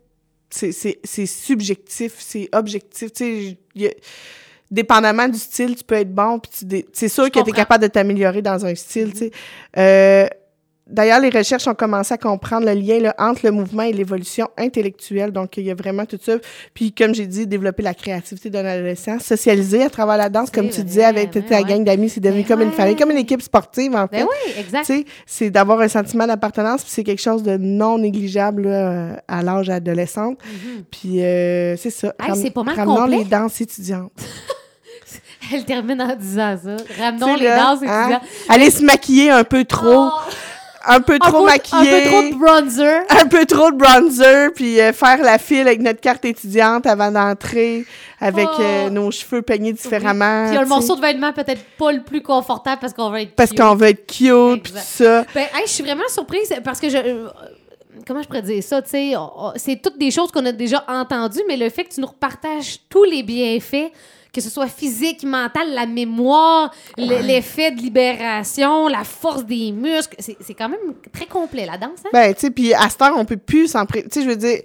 c'est- 0.56 0.72
c'est 0.72 1.00
c'est 1.04 1.26
subjectif, 1.26 2.14
c'est 2.20 2.50
objectif. 2.54 3.12
Tu 3.14 3.58
sais, 3.76 3.98
dépendamment 4.72 5.28
du 5.28 5.38
style, 5.38 5.76
tu 5.76 5.84
peux 5.84 5.96
être 5.96 6.14
bon. 6.14 6.40
Puis 6.40 6.52
tu 6.60 6.66
dé- 6.66 6.86
c'est 6.94 7.10
sûr 7.10 7.26
que 7.30 7.40
tu 7.44 7.50
es 7.50 7.54
capable 7.54 7.84
de 7.84 7.88
t'améliorer 7.90 8.42
dans 8.42 8.66
un 8.66 8.74
style. 8.76 9.12
tu 9.12 9.18
sais. 9.20 9.32
Euh, 9.78 10.28
D'ailleurs, 10.88 11.20
les 11.20 11.32
recherches 11.32 11.68
ont 11.68 11.74
commencé 11.74 12.14
à 12.14 12.18
comprendre 12.18 12.68
le 12.68 12.74
lien 12.74 13.00
là, 13.00 13.16
entre 13.18 13.42
le 13.44 13.52
mouvement 13.52 13.82
et 13.82 13.92
l'évolution 13.92 14.50
intellectuelle. 14.56 15.32
Donc, 15.32 15.58
il 15.58 15.64
y 15.64 15.72
a 15.72 15.76
vraiment 15.76 16.06
tout 16.06 16.20
ça. 16.22 16.34
Puis, 16.76 16.92
comme 16.92 17.16
j'ai 17.16 17.26
dit, 17.26 17.48
développer 17.48 17.82
la 17.82 17.96
créativité 17.96 18.52
d'un 18.52 18.66
adolescent, 18.66 19.20
socialiser 19.20 19.84
à 19.84 19.90
travers 19.90 20.18
la 20.18 20.30
danse, 20.30 20.52
comme 20.52 20.70
tu 20.70 20.84
disais, 20.84 21.04
avec 21.04 21.32
toute 21.32 21.48
ta 21.48 21.62
ouais. 21.62 21.64
gang 21.64 21.84
d'amis, 21.84 22.10
c'est 22.10 22.20
devenu 22.20 22.44
Ben 22.44 22.48
comme 22.48 22.62
une 22.62 22.72
famille, 22.72 22.96
comme 22.96 23.10
une 23.10 23.18
équipe 23.18 23.42
sportive, 23.42 23.96
en 23.96 24.08
fait. 24.08 24.20
Ben 24.20 24.28
oui, 24.30 24.54
exact. 24.60 24.92
C'est 25.26 25.50
d'avoir 25.50 25.80
un 25.80 25.88
sentiment 25.88 26.28
d'appartenance, 26.28 26.84
puis 26.84 26.92
c'est 26.92 27.04
quelque 27.04 27.22
chose 27.22 27.42
de 27.42 27.58
non 27.58 27.98
négligeable 27.98 28.68
là, 28.68 29.24
à 29.28 29.42
l'âge 29.42 29.70
adolescente. 29.70 30.38
Mhm. 30.44 30.84
Puis 30.92 31.24
euh, 31.24 31.76
c'est 31.78 31.90
ça. 31.90 32.14
Hey, 32.20 32.36
c'est 32.36 32.52
pas 32.52 32.64
mal 32.64 32.76
Ramenons 32.76 33.06
les 33.08 33.24
danses 33.24 33.60
étudiantes. 33.60 34.12
Elle 35.54 35.66
termine 35.66 36.02
en 36.02 36.16
disant 36.16 36.58
ça. 36.64 36.76
Ramenons 37.00 37.36
les 37.36 37.46
là, 37.46 37.58
danses 37.58 37.80
hein, 37.88 38.02
étudiantes. 38.02 38.24
Aller 38.50 38.72
se 38.72 38.84
maquiller 38.84 39.30
un 39.30 39.44
peu 39.44 39.64
trop, 39.64 40.10
Oh, 40.10 40.12
un 40.88 41.00
peu 41.02 41.20
trop 41.20 41.40
peu- 41.40 41.46
maquillé. 41.52 41.78
Un 41.90 42.02
peu 42.04 42.10
trop 42.10 42.22
de 42.22 42.36
bronzer. 42.36 43.00
un 43.22 43.26
peu 43.28 43.46
trop 43.46 43.72
de 43.72 43.78
bronzer, 43.78 44.52
puis 44.54 44.80
euh, 44.80 44.94
faire 44.94 45.18
la 45.22 45.38
file 45.38 45.68
avec 45.68 45.82
notre 45.82 46.00
carte 46.02 46.26
étudiante 46.26 46.86
avant 46.86 47.12
d'entrer, 47.12 47.86
avec 48.20 48.48
Oh. 48.58 48.62
euh, 48.62 48.90
nos 48.90 49.12
cheveux 49.12 49.42
peignés 49.42 49.74
différemment. 49.74 50.48
Puis 50.50 50.58
sais, 50.58 50.66
morceau 50.66 50.96
de 50.96 51.02
vêtement 51.02 51.34
peut-être 51.34 51.62
pas 51.78 51.92
le 51.92 52.02
plus 52.04 52.22
confortable 52.22 52.80
parce 52.82 52.94
qu'on 52.94 53.10
va 53.10 53.22
être 53.22 53.36
Parce 53.36 53.50
cute. 53.52 53.60
qu'on 53.60 53.76
veut 53.76 53.88
être 53.88 54.06
cute, 54.08 54.64
puis 54.64 54.72
tout 54.74 54.80
ça. 54.82 55.26
Ben, 55.34 55.48
hey, 55.54 55.64
je 55.66 55.72
suis 55.72 55.84
vraiment 55.84 56.08
surprise 56.08 56.54
parce 56.64 56.80
que 56.80 56.90
je. 56.90 56.98
euh, 56.98 57.28
comment 58.08 58.22
je 58.22 58.28
pourrais 58.28 58.42
dire 58.42 58.62
ça, 58.64 58.82
tu 58.82 58.90
sais? 58.90 59.14
C'est 59.56 59.82
toutes 59.82 59.98
des 59.98 60.12
choses 60.12 60.32
qu'on 60.32 60.46
a 60.46 60.52
déjà 60.52 60.84
entendues, 60.88 61.42
mais 61.48 61.58
le 61.58 61.70
fait 61.70 61.84
que 61.86 61.94
tu 61.94 62.02
nous 62.02 62.08
repartages 62.08 62.78
tous 62.90 63.04
les 63.04 63.24
bienfaits, 63.24 63.92
que 64.36 64.42
ce 64.42 64.50
soit 64.50 64.68
physique, 64.68 65.24
mental, 65.24 65.74
la 65.74 65.86
mémoire, 65.86 66.70
le- 66.98 67.22
l'effet 67.26 67.72
de 67.72 67.80
libération, 67.80 68.88
la 68.90 69.06
force 69.06 69.46
des 69.46 69.72
muscles, 69.72 70.18
c'est 70.20 70.54
quand 70.54 70.68
même 70.68 70.94
très 71.14 71.26
complet, 71.26 71.66
la 71.66 71.78
danse, 71.78 72.00
hein? 72.06 72.10
Ben, 72.12 72.34
tu 72.34 72.42
sais, 72.42 72.52
puis 72.52 72.74
à 72.74 72.90
cette 72.90 73.02
heure, 73.02 73.16
on 73.18 73.24
peut 73.24 73.38
plus 73.38 73.70
s'en. 73.70 73.86
Tu 73.86 74.02
sais, 74.12 74.24
je 74.24 74.28
veux 74.28 74.36
dire, 74.36 74.60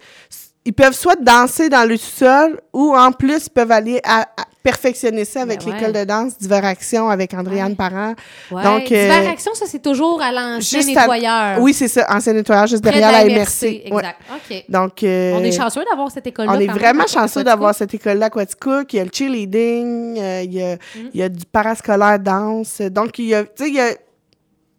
ils 0.65 0.73
peuvent 0.75 0.95
soit 0.95 1.17
danser 1.21 1.69
dans 1.69 1.89
le 1.89 1.97
sous-sol 1.97 2.61
ou 2.73 2.95
en 2.95 3.13
plus, 3.13 3.47
ils 3.47 3.51
peuvent 3.51 3.71
aller 3.73 4.01
à, 4.05 4.23
à 4.23 4.45
perfectionner 4.63 5.25
ça 5.25 5.41
avec 5.41 5.61
Ben 5.65 5.69
ouais. 5.73 5.79
l'école 5.79 5.93
de 5.95 6.05
danse 6.05 6.37
Diveraction 6.39 7.09
avec 7.09 7.33
Andréane 7.33 7.71
Ouais. 7.71 7.75
Parent. 7.77 8.15
Ouais. 8.51 8.63
donc, 8.63 8.93
euh, 8.93 9.09
ça, 9.39 9.65
c'est 9.67 9.81
toujours 9.83 10.21
à 10.21 10.31
l'ancien 10.33 10.81
à- 10.83 10.85
nettoyeur. 10.85 11.61
Oui, 11.63 11.73
c'est 11.73 11.89
ça, 11.89 12.05
ancien 12.11 12.35
nettoyeur 12.35 12.67
juste 12.67 12.83
Près 12.83 12.93
de 12.93 12.99
derrière 12.99 13.25
la, 13.25 13.25
la 13.25 13.41
MRC. 13.41 13.83
Exact. 13.87 14.17
OK. 14.35 14.65
Donc, 14.69 15.03
euh, 15.03 15.33
On 15.35 15.43
est 15.43 15.53
chanceux 15.53 15.83
d'avoir 15.91 16.11
cette 16.11 16.27
école-là. 16.27 16.53
On 16.55 16.61
est 16.61 16.67
vraiment 16.67 17.07
chanceux 17.07 17.43
d'avoir 17.43 17.75
cette 17.75 17.95
école-là 17.95 18.27
à 18.27 18.31
Quaticook. 18.31 18.93
Il 18.93 18.97
y 18.97 19.01
a 19.01 19.05
le 19.05 19.11
cheerleading, 19.13 20.19
euh, 20.19 20.43
il, 20.45 20.53
y 20.53 20.63
a, 20.63 20.75
Mm. 20.75 20.79
il 21.15 21.21
y 21.21 21.23
a 21.23 21.29
du 21.31 21.47
parascolaire 21.47 22.19
danse. 22.19 22.83
Donc, 22.83 23.19
il 23.19 23.27
y 23.27 23.35
a, 23.35 23.45
tu 23.45 23.51
sais, 23.65 23.69
il 23.71 23.75
y 23.77 23.81
a, 23.81 23.93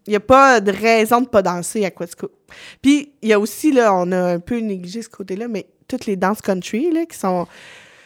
il 0.06 0.12
y 0.12 0.16
a 0.16 0.20
pas 0.20 0.60
de 0.60 0.72
raison 0.72 1.20
de 1.20 1.26
pas 1.28 1.42
danser 1.42 1.84
à 1.84 1.90
Quaticook. 1.90 2.32
Puis, 2.82 3.12
il 3.22 3.28
y 3.28 3.32
a 3.32 3.38
aussi, 3.40 3.72
là, 3.72 3.94
on 3.94 4.10
a 4.12 4.34
un 4.34 4.38
peu 4.40 4.58
négligé 4.58 5.02
ce 5.02 5.08
côté-là, 5.08 5.46
mais 5.48 5.66
toutes 5.88 6.06
les 6.06 6.16
danses 6.16 6.40
country, 6.40 6.90
là, 6.92 7.04
qui 7.06 7.16
sont, 7.18 7.46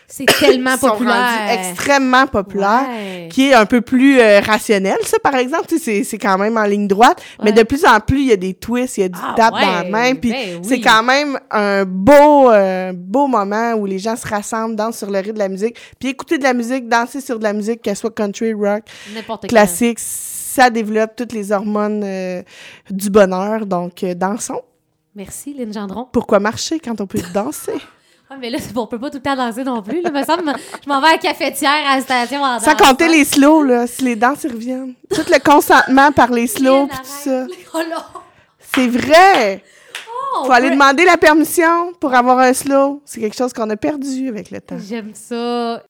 C'est 0.09 0.27
tellement 0.27 0.77
sont 0.81 0.91
populaire. 0.91 1.51
extrêmement 1.51 2.27
populaires. 2.29 2.87
Ouais. 2.89 3.29
qui 3.31 3.49
est 3.49 3.55
un 3.55 3.67
peu 3.67 3.81
plus 3.81 4.21
euh, 4.21 4.39
rationnel, 4.41 4.99
ça, 5.03 5.19
par 5.19 5.35
exemple. 5.35 5.67
Tu 5.67 5.79
sais, 5.79 5.85
c'est- 5.85 6.05
c'est 6.05 6.19
quand 6.19 6.39
même 6.39 6.57
en 6.57 6.63
ligne 6.63 6.87
droite. 6.87 7.21
Mais 7.43 7.51
de 7.53 7.65
plus 7.65 7.85
en 7.85 7.99
plus, 7.99 8.21
il 8.21 8.27
y 8.29 8.33
a 8.33 8.37
des 8.37 8.55
twists, 8.55 8.99
il 8.99 9.01
y 9.01 9.05
a 9.05 9.09
du 9.09 9.19
Ah 9.21 9.35
tap 9.37 9.55
ouais, 9.55 9.61
dans 9.63 9.73
la 9.73 9.85
main. 9.85 10.15
Puis 10.15 10.31
ben 10.31 10.61
c'est 10.63 10.81
quand 10.81 11.03
même 11.03 11.39
un 11.51 11.85
beau, 11.85 12.51
euh, 12.53 12.93
beau 12.95 13.27
moment 13.27 13.73
où 13.75 13.85
les 13.85 13.99
gens 13.99 14.15
se 14.15 14.27
rassemblent, 14.29 14.77
dansent 14.77 14.99
sur 14.99 15.11
le 15.11 15.19
rythme 15.19 15.33
de 15.35 15.39
la 15.41 15.49
musique. 15.49 15.77
Puis 15.99 16.11
écouter 16.11 16.39
de 16.39 16.45
la 16.45 16.55
musique, 16.55 16.89
danser 16.89 17.21
sur 17.21 17.39
de 17.41 17.43
la 17.45 17.53
musique, 17.53 17.83
qu'elle 17.83 17.97
soit 17.97 18.15
country, 18.15 18.53
rock, 18.53 18.85
classique, 19.49 19.99
ça 20.57 20.71
développe 20.71 21.15
toutes 21.17 21.33
les 21.33 21.53
hormones 21.53 22.03
euh, 22.03 22.43
du 22.91 23.11
bonheur. 23.11 23.67
Donc, 23.67 24.03
euh, 24.03 24.15
dansons. 24.15 24.63
Merci, 25.15 25.53
Lynn 25.55 25.73
Gendron. 25.73 26.09
Pourquoi 26.11 26.41
marcher 26.41 26.81
quand 26.81 27.01
on 27.01 27.07
peut 27.07 27.21
danser? 27.33 27.75
Ah, 28.29 28.35
mais 28.41 28.51
là, 28.51 28.59
on 28.75 28.89
peut 28.89 28.99
pas 28.99 29.09
tout 29.09 29.19
le 29.19 29.23
temps 29.23 29.37
danser 29.37 29.63
non 29.63 29.81
plus. 29.83 30.03
Là. 30.03 30.11
Me 30.11 30.25
semble, 30.25 30.53
je 30.83 30.89
m'en 30.89 31.01
vais 31.01 31.07
à 31.07 31.13
la 31.13 31.19
cafetière 31.19 31.71
à 31.71 31.95
la 31.95 32.03
station 32.03 32.43
en 32.43 32.59
Sans 32.59 32.75
compter 32.75 33.07
les 33.07 33.25
slows, 33.25 33.63
là, 33.63 33.87
si 33.87 34.03
les 34.03 34.17
danses 34.17 34.43
reviennent. 34.43 34.95
Tout 35.09 35.23
le 35.31 35.39
consentement 35.39 36.11
par 36.11 36.33
les 36.33 36.49
slows, 36.49 36.89
pis 36.89 36.97
tout 36.97 37.05
ça. 37.05 37.47
Oh! 37.73 37.79
C'est 38.75 38.89
vrai! 38.89 39.63
Oh, 40.35 40.47
Faut 40.47 40.51
aller 40.51 40.71
demander 40.71 41.05
la 41.05 41.17
permission 41.17 41.93
pour 42.01 42.13
avoir 42.15 42.41
un 42.41 42.53
slow. 42.53 43.01
C'est 43.05 43.21
quelque 43.21 43.37
chose 43.37 43.53
qu'on 43.53 43.71
a 43.71 43.77
perdu 43.77 44.29
avec 44.29 44.51
le 44.51 44.61
temps. 44.61 44.79
J'aime 44.85 45.13
ça. 45.15 45.85